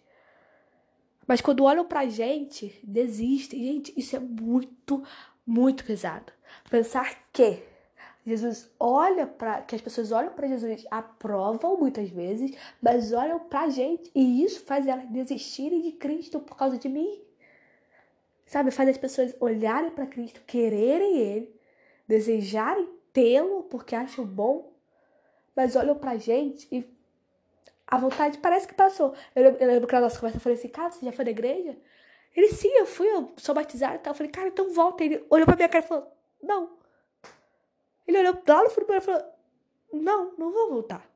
Mas 1.28 1.42
quando 1.42 1.64
olham 1.64 1.86
pra 1.86 2.06
gente, 2.06 2.80
desistem. 2.84 3.64
Gente, 3.64 3.94
isso 3.98 4.16
é 4.16 4.20
muito, 4.20 5.04
muito 5.46 5.86
pesado. 5.86 6.32
Pensar 6.70 7.28
que 7.32 7.64
Jesus 8.26 8.72
olha 8.80 9.28
para 9.28 9.62
que 9.62 9.76
as 9.76 9.82
pessoas 9.82 10.12
olham 10.12 10.34
para 10.34 10.48
Jesus, 10.48 10.86
aprovam 10.90 11.78
muitas 11.78 12.10
vezes, 12.10 12.56
mas 12.82 13.12
olham 13.12 13.40
para 13.40 13.62
a 13.62 13.70
gente 13.70 14.10
e 14.16 14.44
isso 14.44 14.64
faz 14.64 14.88
elas 14.88 15.10
desistirem 15.10 15.82
de 15.82 15.92
Cristo 15.94 16.40
por 16.40 16.56
causa 16.56 16.78
de 16.78 16.88
mim. 16.88 17.22
Sabe, 18.46 18.72
faz 18.72 18.90
as 18.90 18.98
pessoas 18.98 19.36
olharem 19.40 19.92
para 19.92 20.06
Cristo, 20.06 20.42
quererem 20.46 21.18
ele, 21.18 21.60
desejarem 22.08 22.88
tê-lo 23.12 23.64
porque 23.64 23.96
acham 23.96 24.26
bom, 24.26 24.72
mas 25.56 25.76
olham 25.76 25.96
para 25.96 26.12
a 26.12 26.18
gente 26.18 26.68
e 26.72 26.86
a 27.88 27.98
vontade 27.98 28.38
parece 28.40 28.68
que 28.68 28.74
passou. 28.74 29.14
Eu, 29.36 29.44
eu 29.44 29.68
lembro 29.68 29.88
que 29.88 29.94
na 29.94 30.02
nossa 30.02 30.16
conversa 30.16 30.38
eu 30.38 30.42
falei 30.42 30.58
assim, 30.58 30.70
cara, 30.70 30.92
você 30.92 31.06
já 31.06 31.12
foi 31.12 31.26
na 31.26 31.32
igreja? 31.32 31.78
Ele, 32.36 32.50
sim, 32.50 32.70
eu 32.70 32.86
fui, 32.86 33.08
eu 33.08 33.34
sou 33.38 33.54
batizado 33.54 33.96
e 33.96 34.00
tal. 34.00 34.12
Eu 34.12 34.18
falei, 34.18 34.32
cara, 34.32 34.48
então 34.48 34.74
volta. 34.74 35.04
Ele 35.04 35.26
olhou 35.30 35.46
pra 35.46 35.56
minha 35.56 35.70
cara 35.70 35.86
e 35.86 35.88
falou, 35.88 36.12
não. 36.42 36.84
Ele 38.08 38.20
olhou 38.20 38.42
lá 38.48 38.64
no 38.64 38.70
fundo 38.70 38.94
e 38.94 39.02
falou: 39.02 39.24
Não, 39.92 40.36
não 40.38 40.52
vou 40.52 40.70
voltar. 40.70 41.10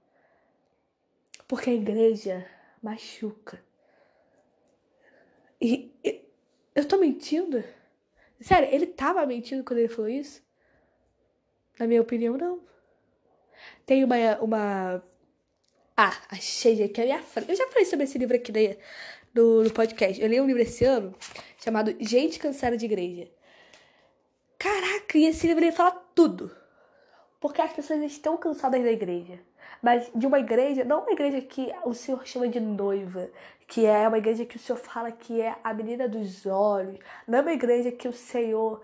Porque 1.48 1.70
a 1.70 1.74
igreja 1.74 2.50
machuca. 2.82 3.62
E, 5.60 5.92
e 6.04 6.26
eu 6.76 6.88
tô 6.88 6.98
mentindo? 6.98 7.64
Sério, 8.40 8.70
ele 8.72 8.88
tava 8.88 9.26
mentindo 9.26 9.64
quando 9.64 9.80
ele 9.80 9.90
falou 9.90 10.10
isso? 10.10 10.42
Na 11.80 11.88
minha 11.88 12.02
opinião, 12.02 12.38
não. 12.38 12.62
Tem 13.86 14.04
uma. 14.04 14.16
uma... 14.40 15.04
Ah, 16.00 16.16
achei 16.30 16.84
aqui 16.84 17.02
a 17.02 17.06
minha 17.06 17.24
frente. 17.24 17.50
Eu 17.50 17.56
já 17.56 17.68
falei 17.70 17.86
sobre 17.86 18.04
esse 18.06 18.20
livro 18.20 18.36
aqui 18.36 18.52
no, 19.34 19.64
no 19.64 19.74
podcast. 19.74 20.22
Eu 20.22 20.28
li 20.28 20.40
um 20.40 20.46
livro 20.46 20.62
esse 20.62 20.86
ano 20.86 21.16
chamado 21.58 21.96
Gente 22.00 22.38
Cansada 22.38 22.78
de 22.78 22.86
Igreja. 22.86 23.28
Caraca, 24.60 25.18
e 25.18 25.26
esse 25.26 25.48
livro 25.48 25.64
ele 25.64 25.72
fala 25.72 25.92
tudo 26.14 26.56
porque 27.40 27.62
as 27.62 27.74
pessoas 27.74 28.02
estão 28.04 28.38
cansadas 28.38 28.84
da 28.84 28.92
igreja. 28.92 29.40
Mas 29.82 30.10
de 30.14 30.28
uma 30.28 30.40
igreja, 30.40 30.84
não 30.84 31.02
uma 31.02 31.12
igreja 31.12 31.42
que 31.42 31.74
o 31.84 31.94
Senhor 31.94 32.26
chama 32.28 32.48
de 32.48 32.60
noiva, 32.60 33.30
que 33.68 33.86
é 33.86 34.08
uma 34.08 34.18
igreja 34.20 34.46
que 34.46 34.58
o 34.58 34.60
Senhor 34.60 34.78
fala 34.78 35.12
que 35.12 35.42
é 35.42 35.56
a 35.64 35.74
menina 35.74 36.08
dos 36.08 36.46
olhos, 36.46 37.00
não 37.28 37.40
é 37.40 37.42
uma 37.42 37.54
igreja 37.54 37.92
que 37.92 38.08
o 38.08 38.14
Senhor 38.14 38.82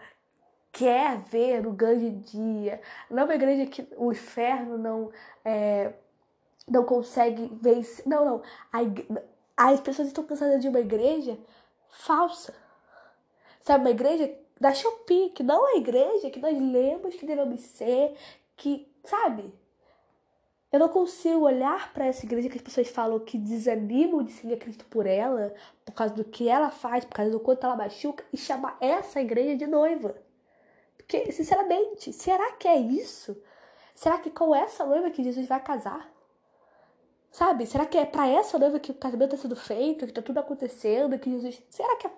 quer 0.71 1.19
ver 1.29 1.61
no 1.61 1.71
grande 1.71 2.09
dia, 2.09 2.81
não 3.09 3.21
é 3.21 3.25
uma 3.25 3.35
igreja 3.35 3.65
que 3.69 3.87
o 3.97 4.11
inferno 4.11 4.77
não, 4.77 5.11
é, 5.45 5.93
não 6.67 6.83
consegue 6.83 7.49
vencer. 7.61 8.05
Não, 8.07 8.25
não. 8.25 8.41
as 9.55 9.79
pessoas 9.81 10.07
estão 10.07 10.23
cansadas 10.23 10.61
de 10.61 10.67
uma 10.67 10.79
igreja 10.79 11.37
falsa. 11.89 12.53
Sabe, 13.61 13.85
uma 13.85 13.91
igreja 13.91 14.33
da 14.59 14.73
Shopee, 14.73 15.29
que 15.29 15.43
não 15.43 15.67
é 15.69 15.73
a 15.73 15.77
igreja 15.77 16.29
que 16.29 16.39
nós 16.39 16.57
lemos 16.57 17.15
que 17.15 17.25
devemos 17.25 17.61
ser, 17.61 18.15
que, 18.55 18.87
sabe? 19.03 19.53
Eu 20.71 20.79
não 20.79 20.89
consigo 20.89 21.41
olhar 21.41 21.93
para 21.93 22.05
essa 22.07 22.25
igreja 22.25 22.49
que 22.49 22.57
as 22.57 22.63
pessoas 22.63 22.89
falam 22.89 23.19
que 23.19 23.37
desanimam 23.37 24.23
de 24.23 24.31
seguir 24.31 24.55
a 24.55 24.57
Cristo 24.57 24.85
por 24.85 25.05
ela, 25.05 25.53
por 25.85 25.93
causa 25.93 26.13
do 26.15 26.23
que 26.23 26.49
ela 26.49 26.71
faz, 26.71 27.05
por 27.05 27.13
causa 27.13 27.31
do 27.31 27.39
quanto 27.39 27.63
ela 27.65 27.75
machuca, 27.75 28.25
e 28.33 28.37
chamar 28.37 28.77
essa 28.81 29.21
igreja 29.21 29.55
de 29.55 29.67
noiva. 29.67 30.15
Porque, 30.97 31.31
sinceramente, 31.31 32.11
será 32.11 32.53
que 32.53 32.67
é 32.67 32.77
isso? 32.77 33.37
Será 33.93 34.17
que 34.17 34.31
com 34.31 34.55
essa 34.55 34.85
noiva 34.85 35.11
que 35.11 35.23
Jesus 35.23 35.47
vai 35.47 35.61
casar? 35.61 36.11
Sabe? 37.33 37.65
Será 37.65 37.83
que 37.87 37.97
é 37.97 38.05
para 38.05 38.27
essa 38.27 38.59
noiva 38.59 38.79
que 38.79 38.91
o 38.91 38.93
casamento 38.93 39.33
está 39.33 39.41
sendo 39.41 39.55
feito, 39.55 40.05
que 40.05 40.11
está 40.11 40.21
tudo 40.21 40.37
acontecendo, 40.37 41.17
que 41.17 41.31
Jesus. 41.31 41.61
Será 41.67 41.97
que 41.97 42.05
é 42.07 42.11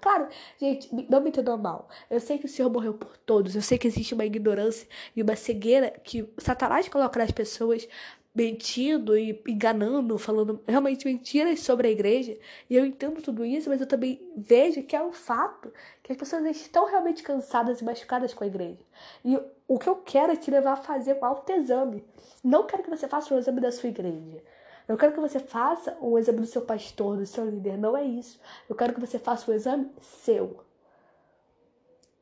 Claro, 0.00 0.28
gente, 0.58 0.88
não 1.10 1.20
me 1.20 1.28
entendam 1.28 1.58
mal. 1.58 1.86
Eu 2.08 2.20
sei 2.20 2.38
que 2.38 2.46
o 2.46 2.48
Senhor 2.48 2.70
morreu 2.70 2.94
por 2.94 3.18
todos. 3.18 3.54
Eu 3.54 3.60
sei 3.60 3.76
que 3.76 3.86
existe 3.86 4.14
uma 4.14 4.24
ignorância 4.24 4.88
e 5.14 5.22
uma 5.22 5.36
cegueira 5.36 5.90
que 6.02 6.26
Satanás 6.38 6.88
coloca 6.88 7.18
nas 7.18 7.30
pessoas 7.30 7.86
mentindo 8.34 9.18
e 9.18 9.42
enganando, 9.46 10.16
falando 10.16 10.62
realmente 10.66 11.04
mentiras 11.04 11.60
sobre 11.60 11.88
a 11.88 11.90
igreja. 11.90 12.38
E 12.68 12.76
eu 12.76 12.86
entendo 12.86 13.20
tudo 13.20 13.44
isso, 13.44 13.68
mas 13.68 13.80
eu 13.80 13.86
também 13.86 14.20
vejo 14.36 14.82
que 14.84 14.94
é 14.96 15.02
um 15.02 15.12
fato 15.12 15.72
que 16.02 16.12
as 16.12 16.18
pessoas 16.18 16.44
estão 16.44 16.86
realmente 16.86 17.22
cansadas 17.22 17.80
e 17.80 17.84
machucadas 17.84 18.32
com 18.32 18.44
a 18.44 18.46
igreja. 18.46 18.80
E 19.24 19.38
o 19.66 19.78
que 19.78 19.88
eu 19.88 19.96
quero 19.96 20.32
é 20.32 20.36
te 20.36 20.50
levar 20.50 20.72
a 20.72 20.76
fazer 20.76 21.18
um 21.20 21.24
autoexame. 21.24 22.04
Não 22.42 22.66
quero 22.66 22.82
que 22.82 22.90
você 22.90 23.06
faça 23.08 23.34
um 23.34 23.38
exame 23.38 23.60
da 23.60 23.72
sua 23.72 23.88
igreja. 23.88 24.42
Eu 24.90 24.96
quero 24.96 25.12
que 25.12 25.20
você 25.20 25.38
faça 25.38 25.96
um 26.02 26.18
exame 26.18 26.40
do 26.40 26.46
seu 26.46 26.62
pastor, 26.62 27.16
do 27.16 27.24
seu 27.24 27.48
líder. 27.48 27.78
Não 27.78 27.96
é 27.96 28.02
isso. 28.02 28.40
Eu 28.68 28.74
quero 28.74 28.92
que 28.92 28.98
você 28.98 29.20
faça 29.20 29.48
um 29.48 29.54
exame 29.54 29.88
seu. 30.00 30.64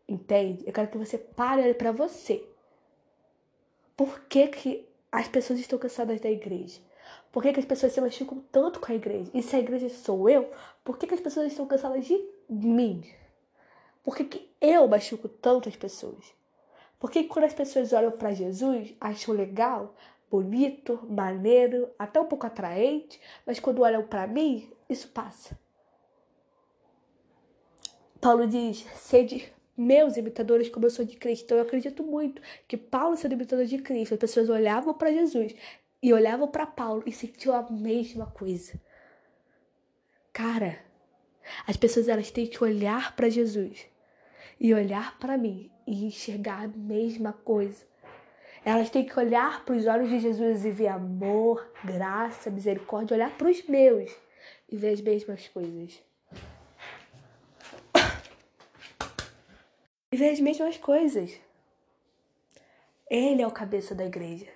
Entende? 0.07 0.65
Eu 0.67 0.73
quero 0.75 0.89
que 0.89 0.99
você 0.99 1.17
pare 1.17 1.73
para 1.73 1.93
você. 1.93 2.47
Por 3.97 4.21
que, 4.25 4.49
que 4.49 4.87
as 5.11 5.27
pessoas 5.27 5.59
estão 5.59 5.79
cansadas 5.79 6.21
da 6.21 6.31
igreja? 6.31 6.79
Por 7.33 7.43
que, 7.43 7.55
que 7.55 7.61
as 7.61 7.65
pessoas 7.65 7.91
se 7.91 8.03
machucam 8.03 8.45
tanto 8.53 8.81
com 8.81 8.93
a 8.93 8.95
igreja? 8.95 9.31
E 9.33 9.43
se 9.43 9.57
a 9.57 9.61
igreja 9.61 9.89
sou 9.89 10.29
eu, 10.29 10.53
por 10.85 10.99
que, 10.99 11.07
que 11.07 11.15
as 11.15 11.21
pessoas 11.21 11.47
estão 11.47 11.65
cansadas 11.65 12.05
de 12.05 12.23
mim? 12.51 13.03
Por 14.05 14.15
que, 14.15 14.25
que 14.25 14.55
eu 14.61 14.87
machuco 14.87 15.27
tanto 15.27 15.71
as 15.71 15.77
pessoas? 15.77 16.35
Por 16.99 17.11
que 17.11 17.25
quando 17.25 17.47
as 17.47 17.55
pessoas 17.55 17.95
olham 17.95 18.11
para 18.11 18.35
Jesus, 18.35 18.95
acham 19.01 19.35
legal, 19.35 19.95
bonito, 20.31 21.07
maneiro, 21.09 21.91
até 21.99 22.21
um 22.21 22.27
pouco 22.27 22.47
atraente, 22.47 23.21
mas 23.47 23.59
quando 23.59 23.83
olham 23.83 24.07
para 24.07 24.27
mim, 24.27 24.71
isso 24.89 25.09
passa. 25.09 25.59
Paulo 28.21 28.47
diz: 28.47 28.79
sede 28.95 29.53
meus 29.77 30.17
imitadores 30.17 30.69
como 30.69 30.87
eu 30.87 30.91
sou 30.91 31.05
de 31.05 31.17
Cristo. 31.17 31.45
Então 31.45 31.59
eu 31.59 31.63
acredito 31.63 32.03
muito 32.03 32.43
que 32.67 32.77
Paulo 32.77 33.17
sendo 33.17 33.35
imitador 33.35 33.65
de 33.65 33.79
Cristo, 33.79 34.15
as 34.15 34.21
pessoas 34.21 34.49
olhavam 34.49 34.93
para 34.93 35.13
Jesus 35.13 35.55
e 36.03 36.13
olhavam 36.13 36.49
para 36.49 36.67
Paulo 36.67 37.05
e 37.07 37.13
sentiam 37.13 37.55
a 37.55 37.71
mesma 37.71 38.27
coisa. 38.27 38.81
Cara, 40.33 40.79
as 41.67 41.77
pessoas 41.77 42.09
elas 42.09 42.31
têm 42.31 42.47
que 42.47 42.63
olhar 42.63 43.15
para 43.15 43.29
Jesus 43.29 43.87
e 44.61 44.75
olhar 44.75 45.19
para 45.19 45.39
mim 45.39 45.71
e 45.87 46.05
enxergar 46.05 46.65
a 46.65 46.69
mesma 46.69 47.33
coisa. 47.33 47.87
Elas 48.65 48.91
têm 48.91 49.05
que 49.05 49.19
olhar 49.19 49.65
para 49.65 49.75
os 49.75 49.87
olhos 49.87 50.09
de 50.09 50.19
Jesus 50.19 50.65
e 50.65 50.71
ver 50.71 50.89
amor, 50.89 51.71
graça, 51.85 52.51
misericórdia, 52.51 53.15
olhar 53.15 53.31
para 53.37 53.49
os 53.49 53.63
meus 53.67 54.15
e 54.69 54.77
ver 54.77 54.93
as 54.93 55.01
mesmas 55.01 55.49
coisas. 55.49 56.03
E 60.11 60.17
ver 60.17 60.31
as 60.31 60.41
mesmas 60.41 60.77
coisas. 60.77 61.39
Ele 63.11 63.43
é 63.43 63.47
o 63.47 63.51
cabeça 63.51 63.95
da 63.95 64.05
igreja. 64.05 64.49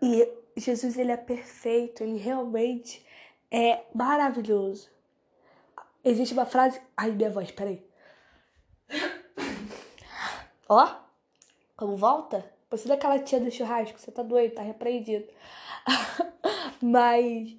E 0.00 0.28
Jesus, 0.56 0.96
ele 0.98 1.10
é 1.10 1.16
perfeito, 1.16 2.02
ele 2.02 2.18
realmente 2.18 3.04
é 3.50 3.84
maravilhoso. 3.94 4.90
Existe 6.04 6.34
uma 6.34 6.46
frase. 6.46 6.80
Ai, 6.96 7.10
minha 7.10 7.30
voz, 7.30 7.50
peraí. 7.50 7.84
Ó, 10.68 11.03
como 11.76 11.96
volta? 11.96 12.44
Você 12.70 12.88
daquela 12.88 13.18
tia 13.18 13.40
do 13.40 13.50
churrasco, 13.50 14.00
você 14.00 14.10
tá 14.10 14.22
doido, 14.22 14.54
tá 14.54 14.62
repreendido. 14.62 15.26
Mas 16.80 17.56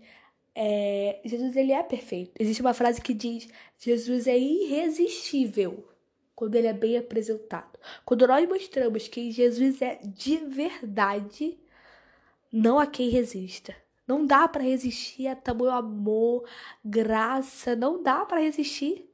é, 0.53 1.19
Jesus, 1.24 1.55
ele 1.55 1.74
é 1.74 1.84
perfeito. 1.84 2.31
Existe 2.39 2.62
uma 2.62 2.74
frase 2.74 3.01
que 3.01 3.13
diz: 3.13 3.48
Jesus 3.77 4.27
é 4.27 4.38
irresistível 4.38 5.88
quando 6.36 6.55
ele 6.55 6.67
é 6.67 6.74
bem 6.74 6.98
apresentado. 6.98 7.79
Quando 8.05 8.27
nós 8.27 8.48
mostramos 8.48 9.07
que 9.07 9.31
Jesus 9.31 9.81
é 9.81 10.00
de 10.03 10.38
verdade, 10.38 11.57
não 12.51 12.79
há 12.79 12.88
quem 12.88 13.10
resista. 13.10 13.75
Não 14.07 14.25
dá 14.25 14.48
para 14.48 14.63
resistir 14.63 15.27
a 15.27 15.36
tamanho 15.36 15.72
amor, 15.72 16.48
graça, 16.84 17.75
não 17.75 18.03
dá 18.03 18.24
para 18.25 18.39
resistir. 18.39 19.10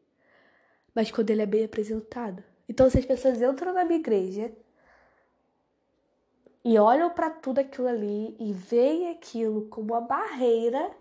Mas 0.94 1.10
quando 1.10 1.30
ele 1.30 1.42
é 1.42 1.46
bem 1.46 1.64
apresentado. 1.64 2.44
Então, 2.68 2.90
se 2.90 3.00
as 3.00 3.06
pessoas 3.06 3.42
entram 3.42 3.74
na 3.74 3.86
minha 3.86 4.00
igreja 4.00 4.52
e 6.64 6.78
olham 6.78 7.10
para 7.10 7.30
tudo 7.30 7.60
aquilo 7.60 7.88
ali 7.88 8.36
e 8.40 8.54
veem 8.54 9.10
aquilo 9.10 9.68
como 9.68 9.94
uma 9.94 10.02
barreira, 10.02 10.92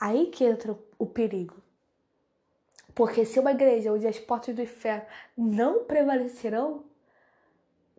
aí 0.00 0.26
que 0.26 0.44
entra 0.44 0.78
o 0.98 1.06
perigo. 1.06 1.56
Porque 2.94 3.26
se 3.26 3.38
uma 3.38 3.50
igreja 3.50 3.92
onde 3.92 4.06
as 4.06 4.18
portas 4.18 4.54
do 4.54 4.62
inferno 4.62 5.04
não 5.36 5.84
prevalecerão, 5.84 6.84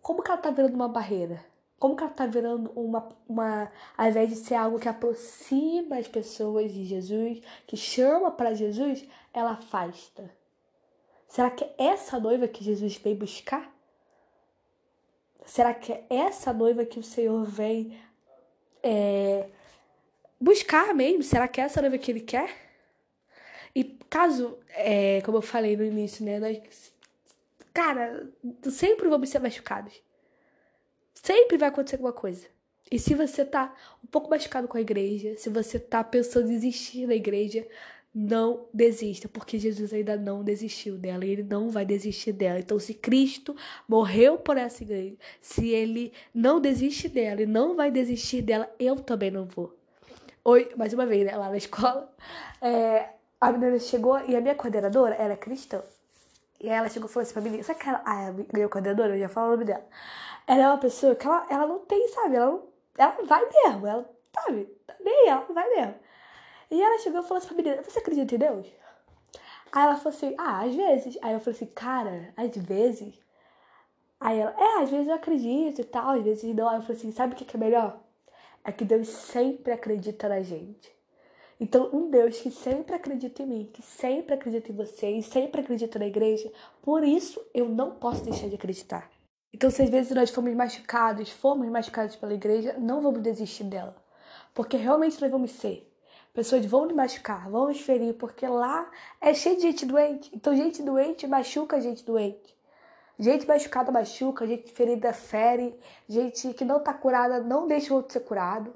como 0.01 0.23
que 0.23 0.29
ela 0.31 0.39
está 0.39 0.49
virando 0.49 0.73
uma 0.73 0.87
barreira? 0.87 1.45
Como 1.77 1.95
que 1.95 2.01
ela 2.01 2.11
está 2.11 2.25
virando 2.25 2.71
uma, 2.71 3.07
uma. 3.27 3.71
Ao 3.95 4.07
invés 4.07 4.29
de 4.29 4.37
ser 4.37 4.55
algo 4.55 4.79
que 4.79 4.89
aproxima 4.89 5.97
as 5.97 6.07
pessoas 6.07 6.71
de 6.73 6.85
Jesus, 6.85 7.41
que 7.67 7.77
chama 7.77 8.31
para 8.31 8.55
Jesus, 8.55 9.05
ela 9.31 9.51
afasta. 9.51 10.31
Será 11.27 11.51
que 11.51 11.63
é 11.63 11.73
essa 11.77 12.19
noiva 12.19 12.47
que 12.47 12.63
Jesus 12.63 12.95
veio 12.97 13.17
buscar? 13.17 13.76
Será 15.47 15.73
que 15.73 15.93
é 15.93 16.05
essa 16.09 16.51
noiva 16.51 16.85
que 16.85 16.99
o 16.99 17.03
Senhor 17.03 17.45
vem 17.45 17.97
é, 18.83 19.47
buscar 20.39 20.93
mesmo? 20.93 21.23
Será 21.23 21.47
que 21.47 21.61
é 21.61 21.63
essa 21.63 21.81
noiva 21.81 21.97
que 21.97 22.11
ele 22.11 22.19
quer? 22.19 22.49
E 23.73 23.83
caso, 24.09 24.57
é, 24.71 25.21
como 25.21 25.37
eu 25.37 25.41
falei 25.41 25.77
no 25.77 25.85
início, 25.85 26.25
né? 26.25 26.37
Nós, 26.37 26.93
cara, 27.73 28.27
sempre 28.63 29.07
vamos 29.07 29.29
ser 29.29 29.39
machucados. 29.39 29.93
Sempre 31.13 31.57
vai 31.57 31.69
acontecer 31.69 31.95
alguma 31.95 32.13
coisa. 32.13 32.45
E 32.91 32.99
se 32.99 33.15
você 33.15 33.45
tá 33.45 33.73
um 34.03 34.07
pouco 34.07 34.29
machucado 34.29 34.67
com 34.67 34.77
a 34.77 34.81
igreja, 34.81 35.37
se 35.37 35.49
você 35.49 35.79
tá 35.79 36.03
pensando 36.03 36.49
em 36.49 36.55
desistir 36.55 37.07
da 37.07 37.15
igreja, 37.15 37.65
não 38.13 38.67
desista, 38.73 39.29
porque 39.29 39.59
Jesus 39.59 39.93
ainda 39.93 40.17
não 40.17 40.43
desistiu 40.43 40.97
dela 40.97 41.23
e 41.25 41.29
ele 41.29 41.43
não 41.43 41.69
vai 41.69 41.85
desistir 41.85 42.33
dela. 42.33 42.59
Então, 42.59 42.79
se 42.79 42.93
Cristo 42.93 43.55
morreu 43.87 44.37
por 44.37 44.57
essa 44.57 44.83
igreja, 44.83 45.15
se 45.41 45.69
ele 45.69 46.11
não 46.33 46.59
desiste 46.59 47.07
dela 47.07 47.41
e 47.41 47.45
não 47.45 47.75
vai 47.75 47.91
desistir 47.91 48.41
dela, 48.41 48.69
eu 48.79 48.95
também 48.95 49.29
não 49.29 49.45
vou. 49.45 49.75
Oi, 50.43 50.71
mais 50.75 50.93
uma 50.93 51.05
vez, 51.05 51.25
né, 51.25 51.35
lá 51.35 51.49
na 51.49 51.57
escola, 51.57 52.11
é, 52.61 53.09
a 53.39 53.51
menina 53.51 53.77
chegou 53.79 54.17
e 54.27 54.35
a 54.35 54.41
minha 54.41 54.55
coordenadora 54.55 55.15
era 55.15 55.37
cristã. 55.37 55.83
E 56.59 56.69
ela 56.69 56.89
chegou 56.89 57.07
e 57.07 57.11
falou 57.11 57.23
assim 57.23 57.33
pra 57.33 57.41
mim, 57.41 57.61
sabe 57.61 57.79
que 57.79 57.89
ela, 57.89 58.01
a 58.03 58.31
minha 58.31 58.67
coordenadora, 58.67 59.15
eu 59.15 59.19
já 59.19 59.29
falo 59.29 59.49
o 59.49 59.51
nome 59.51 59.65
dela. 59.65 59.85
Ela 60.47 60.63
é 60.63 60.67
uma 60.67 60.77
pessoa 60.79 61.15
que 61.15 61.27
ela, 61.27 61.45
ela 61.49 61.67
não 61.67 61.79
tem, 61.79 62.07
sabe? 62.09 62.35
Ela, 62.35 62.47
não, 62.47 62.63
ela 62.97 63.17
vai 63.25 63.45
mesmo, 63.45 63.85
ela, 63.85 64.09
sabe? 64.33 64.65
Tá 64.87 64.95
nem 65.03 65.27
ela 65.29 65.45
vai 65.53 65.69
mesmo. 65.69 65.95
E 66.69 66.81
ela 66.81 66.99
chegou 66.99 67.21
e 67.21 67.23
falou 67.23 67.37
assim 67.37 67.47
pra 67.47 67.55
menina, 67.55 67.81
você 67.81 67.99
acredita 67.99 68.35
em 68.35 68.37
Deus? 68.37 68.67
Aí 69.71 69.83
ela 69.83 69.95
falou 69.95 70.15
assim, 70.15 70.35
ah, 70.37 70.63
às 70.63 70.75
vezes. 70.75 71.17
Aí 71.21 71.33
eu 71.33 71.39
falei 71.39 71.55
assim, 71.55 71.65
cara, 71.67 72.33
às 72.35 72.55
vezes? 72.55 73.19
Aí 74.19 74.39
ela, 74.39 74.55
é, 74.57 74.83
às 74.83 74.89
vezes 74.89 75.07
eu 75.07 75.13
acredito 75.13 75.81
e 75.81 75.83
tal, 75.83 76.11
às 76.11 76.23
vezes 76.23 76.55
não. 76.55 76.67
Aí 76.67 76.77
eu 76.77 76.81
falei 76.81 76.97
assim, 76.97 77.11
sabe 77.11 77.33
o 77.33 77.37
que 77.37 77.55
é 77.55 77.59
melhor? 77.59 77.99
É 78.63 78.71
que 78.71 78.83
Deus 78.83 79.07
sempre 79.07 79.71
acredita 79.71 80.27
na 80.27 80.41
gente. 80.41 80.95
Então, 81.59 81.89
um 81.91 82.09
Deus 82.09 82.39
que 82.39 82.51
sempre 82.51 82.95
acredita 82.95 83.41
em 83.41 83.47
mim, 83.47 83.69
que 83.73 83.81
sempre 83.81 84.35
acredita 84.35 84.71
em 84.71 84.75
você 84.75 85.09
e 85.09 85.23
sempre 85.23 85.61
acredita 85.61 85.97
na 85.97 86.05
igreja, 86.05 86.51
por 86.83 87.03
isso 87.03 87.43
eu 87.51 87.67
não 87.67 87.95
posso 87.95 88.23
deixar 88.23 88.47
de 88.47 88.55
acreditar. 88.55 89.09
Então, 89.51 89.71
se 89.71 89.81
às 89.81 89.89
vezes 89.89 90.11
nós 90.11 90.29
fomos 90.29 90.53
machucados, 90.53 91.31
fomos 91.31 91.67
machucados 91.69 92.15
pela 92.15 92.33
igreja, 92.33 92.75
não 92.77 93.01
vamos 93.01 93.23
desistir 93.23 93.63
dela. 93.63 93.95
Porque 94.53 94.77
realmente 94.77 95.19
nós 95.19 95.31
vamos 95.31 95.51
ser. 95.51 95.91
Pessoas 96.37 96.63
vão 96.67 96.85
nos 96.85 96.95
machucar, 96.95 97.49
vão 97.49 97.67
nos 97.67 97.81
ferir, 97.81 98.13
porque 98.13 98.45
lá 98.47 98.89
é 99.19 99.33
cheio 99.33 99.55
de 99.55 99.63
gente 99.63 99.85
doente. 99.87 100.29
Então, 100.35 100.55
gente 100.55 100.83
doente 100.83 101.25
machuca 101.25 101.81
gente 101.81 102.05
doente. 102.05 102.55
Gente 103.17 103.47
machucada 103.47 103.91
machuca, 103.91 104.45
gente 104.45 104.71
ferida 104.71 105.11
fere, 105.11 105.75
gente 106.07 106.53
que 106.53 106.63
não 106.63 106.77
está 106.77 106.93
curada 106.93 107.39
não 107.39 107.67
deixa 107.67 107.91
o 107.91 107.97
outro 107.97 108.13
ser 108.13 108.19
curado 108.19 108.71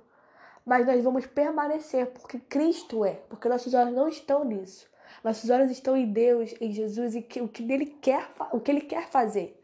mas 0.65 0.85
nós 0.85 1.03
vamos 1.03 1.25
permanecer, 1.25 2.07
porque 2.11 2.39
Cristo 2.39 3.03
é, 3.03 3.15
porque 3.29 3.49
nossos 3.49 3.73
olhos 3.73 3.93
não 3.93 4.07
estão 4.07 4.43
nisso. 4.43 4.89
Nossos 5.23 5.49
olhos 5.49 5.71
estão 5.71 5.97
em 5.97 6.11
Deus, 6.11 6.53
em 6.61 6.71
Jesus 6.71 7.15
e 7.15 7.27
o 7.41 7.47
que 7.47 7.63
ele 7.71 7.85
quer, 7.85 8.29
o 8.51 8.59
que 8.59 8.71
ele 8.71 8.81
quer 8.81 9.09
fazer. 9.09 9.59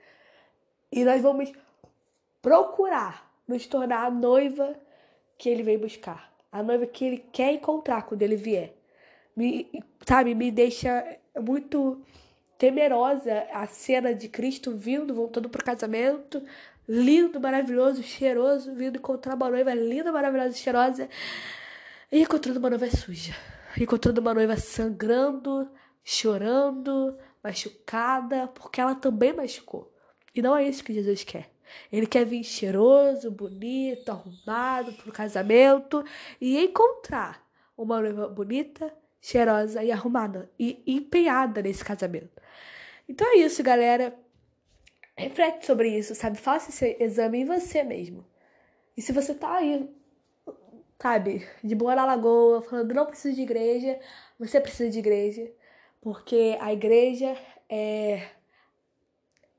E 0.92 1.04
nós 1.04 1.22
vamos 1.22 1.52
procurar 2.42 3.32
nos 3.48 3.66
tornar 3.66 4.06
a 4.06 4.12
noiva 4.12 4.76
que 5.38 5.50
ele 5.50 5.64
veio 5.64 5.80
buscar, 5.80 6.32
a 6.58 6.64
noiva 6.64 6.86
que 6.86 7.06
ele 7.06 7.18
quer 7.32 7.54
encontrar 7.54 8.04
quando 8.04 8.22
ele 8.22 8.36
vier. 8.36 8.74
Me, 9.36 9.70
sabe, 10.06 10.34
me 10.34 10.50
deixa 10.50 11.18
muito 11.40 12.02
temerosa 12.58 13.46
a 13.54 13.68
cena 13.68 14.14
de 14.14 14.28
Cristo 14.28 14.72
vindo, 14.76 15.14
voltando 15.14 15.48
para 15.50 15.62
o 15.62 15.66
casamento, 15.66 16.42
lindo, 16.88 17.40
maravilhoso, 17.40 18.02
cheiroso, 18.02 18.74
vindo 18.74 18.98
encontrar 18.98 19.36
uma 19.36 19.50
noiva 19.50 19.74
linda, 19.74 20.12
maravilhosa, 20.12 20.54
cheirosa, 20.54 21.10
e 22.12 22.22
encontrando 22.22 22.60
uma 22.60 22.70
noiva 22.70 22.90
suja, 22.90 23.36
encontrando 23.80 24.20
uma 24.22 24.34
noiva 24.34 24.58
sangrando, 24.58 25.70
chorando, 26.04 27.18
machucada, 27.44 28.48
porque 28.48 28.82
ela 28.82 28.96
também 28.96 29.34
machucou. 29.34 29.94
E 30.34 30.42
não 30.42 30.56
é 30.56 30.68
isso 30.68 30.84
que 30.84 30.94
Jesus 30.94 31.24
quer. 31.24 31.50
Ele 31.92 32.08
quer 32.08 32.26
vir 32.26 32.44
cheiroso, 32.44 33.32
bonito, 33.32 34.10
arrumado 34.10 34.94
para 34.94 35.10
o 35.10 35.14
casamento 35.14 36.04
e 36.40 36.58
encontrar 36.58 37.46
uma 37.78 38.02
noiva 38.02 38.28
bonita, 38.28 38.94
cheirosa 39.22 39.84
e 39.84 39.92
arrumada 39.92 40.50
e 40.60 40.82
empenhada 40.88 41.62
nesse 41.62 41.84
casamento. 41.84 42.42
Então 43.08 43.28
é 43.28 43.38
isso, 43.38 43.62
galera. 43.64 44.18
Reflete 45.16 45.66
sobre 45.66 45.90
isso, 45.90 46.14
sabe? 46.14 46.38
Faça 46.38 46.70
esse 46.70 46.98
exame 47.00 47.40
em 47.40 47.46
você 47.46 47.84
mesmo. 47.84 48.26
E 48.96 49.02
se 49.02 49.12
você 49.12 49.34
tá 49.34 49.56
aí, 49.56 49.90
sabe, 51.00 51.48
de 51.64 51.76
boa 51.76 51.96
na 51.96 52.06
lagoa, 52.06 52.62
falando 52.62 52.94
não 52.94 53.06
preciso 53.06 53.36
de 53.36 53.42
igreja, 53.42 54.00
você 54.40 54.60
precisa 54.60 54.90
de 54.90 55.00
igreja. 55.00 55.52
Porque 56.02 56.58
a 56.60 56.72
igreja 56.72 57.36
é, 57.70 58.28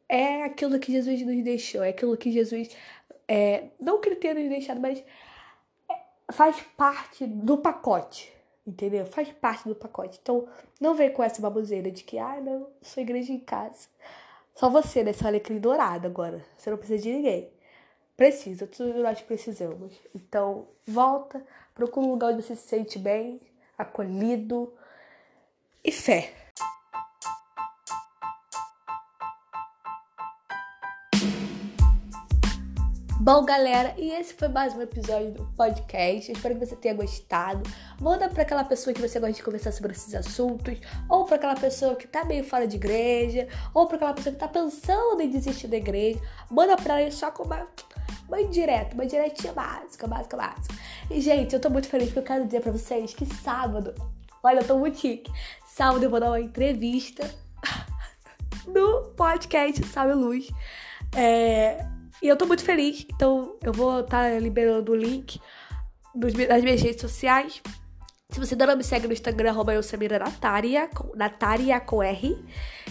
é 0.09 0.43
aquilo 0.45 0.79
que 0.79 0.93
Jesus 0.93 1.21
nos 1.23 1.43
deixou, 1.43 1.83
é 1.83 1.91
aquilo 1.91 2.17
que 2.17 2.33
Jesus. 2.33 2.71
É, 3.27 3.65
não 3.79 4.01
que 4.01 4.09
ele 4.09 4.17
tenha 4.17 4.35
nos 4.35 4.49
deixado, 4.49 4.81
mas 4.81 5.05
faz 6.33 6.61
parte 6.77 7.27
do 7.27 7.59
pacote, 7.59 8.33
entendeu? 8.67 9.05
Faz 9.07 9.31
parte 9.33 9.69
do 9.69 9.75
pacote. 9.75 10.19
Então, 10.23 10.49
não 10.81 10.95
vem 10.95 11.13
com 11.13 11.23
essa 11.23 11.43
baboseira 11.43 11.91
de 11.91 12.05
que, 12.05 12.19
ah, 12.19 12.41
não, 12.41 12.69
sou 12.81 13.03
igreja 13.03 13.33
em 13.33 13.41
casa. 13.41 13.89
Só 14.55 14.69
você, 14.69 15.05
né? 15.05 15.13
Seu 15.13 15.27
alecrim 15.27 15.59
dourado 15.59 16.07
agora. 16.07 16.45
Você 16.57 16.71
não 16.71 16.79
precisa 16.79 17.03
de 17.03 17.13
ninguém. 17.13 17.51
Precisa, 18.17 18.67
todos 18.67 18.97
nós 18.97 19.21
precisamos. 19.21 19.95
Então, 20.15 20.67
volta, 20.85 21.41
procura 21.75 22.07
um 22.07 22.11
lugar 22.11 22.33
onde 22.33 22.43
você 22.43 22.57
se 22.57 22.67
sente 22.67 22.99
bem, 22.99 23.41
acolhido 23.77 24.73
e 25.85 25.93
fé. 25.93 26.33
Bom, 33.29 33.45
galera, 33.45 33.93
e 33.99 34.11
esse 34.11 34.33
foi 34.33 34.49
mais 34.49 34.75
um 34.75 34.81
episódio 34.81 35.33
do 35.33 35.45
podcast. 35.55 36.33
espero 36.33 36.59
que 36.59 36.65
você 36.65 36.75
tenha 36.75 36.95
gostado. 36.95 37.63
Manda 38.01 38.27
para 38.27 38.41
aquela 38.41 38.65
pessoa 38.65 38.95
que 38.95 39.03
você 39.03 39.21
gosta 39.21 39.35
de 39.35 39.43
conversar 39.43 39.71
sobre 39.71 39.93
esses 39.93 40.15
assuntos, 40.15 40.79
ou 41.11 41.27
para 41.27 41.37
aquela 41.37 41.55
pessoa 41.55 41.95
que 41.95 42.09
tá 42.09 42.25
meio 42.25 42.43
fora 42.43 42.67
de 42.67 42.77
igreja, 42.77 43.47
ou 43.75 43.87
para 43.87 43.97
aquela 43.97 44.15
pessoa 44.15 44.33
que 44.33 44.41
tá 44.41 44.49
pensando 44.49 45.21
em 45.21 45.29
desistir 45.29 45.69
da 45.69 45.77
igreja. 45.77 46.19
Manda 46.51 46.75
para 46.75 47.03
ele 47.03 47.11
só 47.11 47.31
com 47.31 47.43
uma, 47.43 47.69
uma 48.27 48.41
indireta, 48.41 48.95
uma 48.95 49.05
diretinha 49.05 49.53
básica, 49.53 50.07
básica, 50.07 50.35
básica. 50.35 50.75
E, 51.11 51.21
gente, 51.21 51.53
eu 51.53 51.61
tô 51.61 51.69
muito 51.69 51.87
feliz 51.87 52.07
porque 52.07 52.21
eu 52.21 52.23
quero 52.23 52.47
dizer 52.47 52.63
para 52.63 52.73
vocês 52.73 53.13
que 53.13 53.27
sábado, 53.27 53.95
olha, 54.43 54.61
eu 54.61 54.67
tô 54.67 54.79
muito 54.79 55.01
chique. 55.01 55.31
Sábado 55.67 56.03
eu 56.03 56.09
vou 56.09 56.19
dar 56.19 56.29
uma 56.29 56.41
entrevista 56.41 57.31
no 58.67 59.11
podcast 59.11 59.85
Sabe 59.85 60.15
Luz. 60.15 60.49
É 61.15 61.98
e 62.23 62.29
eu 62.29 62.37
tô 62.37 62.47
muito 62.47 62.65
feliz, 62.65 63.07
então 63.13 63.57
eu 63.63 63.73
vou 63.73 64.01
estar 64.01 64.31
tá 64.31 64.39
liberando 64.39 64.93
o 64.93 64.97
link 64.97 65.41
nas 66.15 66.63
minhas 66.63 66.83
redes 66.83 67.01
sociais. 67.01 67.63
Se 68.31 68.39
você 68.39 68.53
ainda 68.53 68.67
não 68.67 68.77
me 68.77 68.85
segue 68.85 69.07
no 69.07 69.13
Instagram, 69.13 69.51
arroba 69.51 69.73
eu 69.73 69.83
Samira 69.83 70.19
Nataria, 70.19 70.87
com, 70.89 71.17
Nataria 71.17 71.81
com 71.81 72.03
R. 72.03 72.37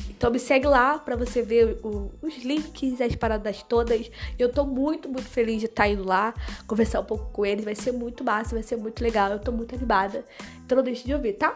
Então 0.09 0.31
me 0.31 0.39
segue 0.39 0.65
lá 0.65 0.97
pra 0.97 1.15
você 1.15 1.43
ver 1.43 1.79
o, 1.83 2.11
os 2.23 2.37
links, 2.43 2.99
as 2.99 3.15
paradas 3.15 3.61
todas. 3.61 4.09
Eu 4.39 4.51
tô 4.51 4.65
muito, 4.65 5.07
muito 5.07 5.27
feliz 5.27 5.59
de 5.59 5.67
estar 5.67 5.83
tá 5.83 5.89
indo 5.89 6.03
lá, 6.03 6.33
conversar 6.65 7.01
um 7.01 7.05
pouco 7.05 7.31
com 7.31 7.45
eles. 7.45 7.63
Vai 7.63 7.75
ser 7.75 7.91
muito 7.91 8.23
massa, 8.23 8.55
vai 8.55 8.63
ser 8.63 8.77
muito 8.77 8.99
legal. 9.03 9.29
Eu 9.29 9.39
tô 9.39 9.51
muito 9.51 9.75
animada. 9.75 10.25
Então 10.65 10.77
não 10.77 10.83
deixe 10.83 11.05
de 11.05 11.13
ouvir, 11.13 11.33
tá? 11.33 11.55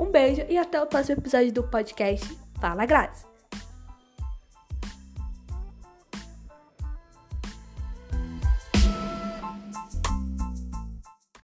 Um 0.00 0.06
beijo 0.06 0.46
e 0.48 0.56
até 0.56 0.80
o 0.80 0.86
próximo 0.86 1.20
episódio 1.20 1.52
do 1.52 1.64
podcast 1.64 2.26
Fala 2.58 2.86
Graça. 2.86 3.27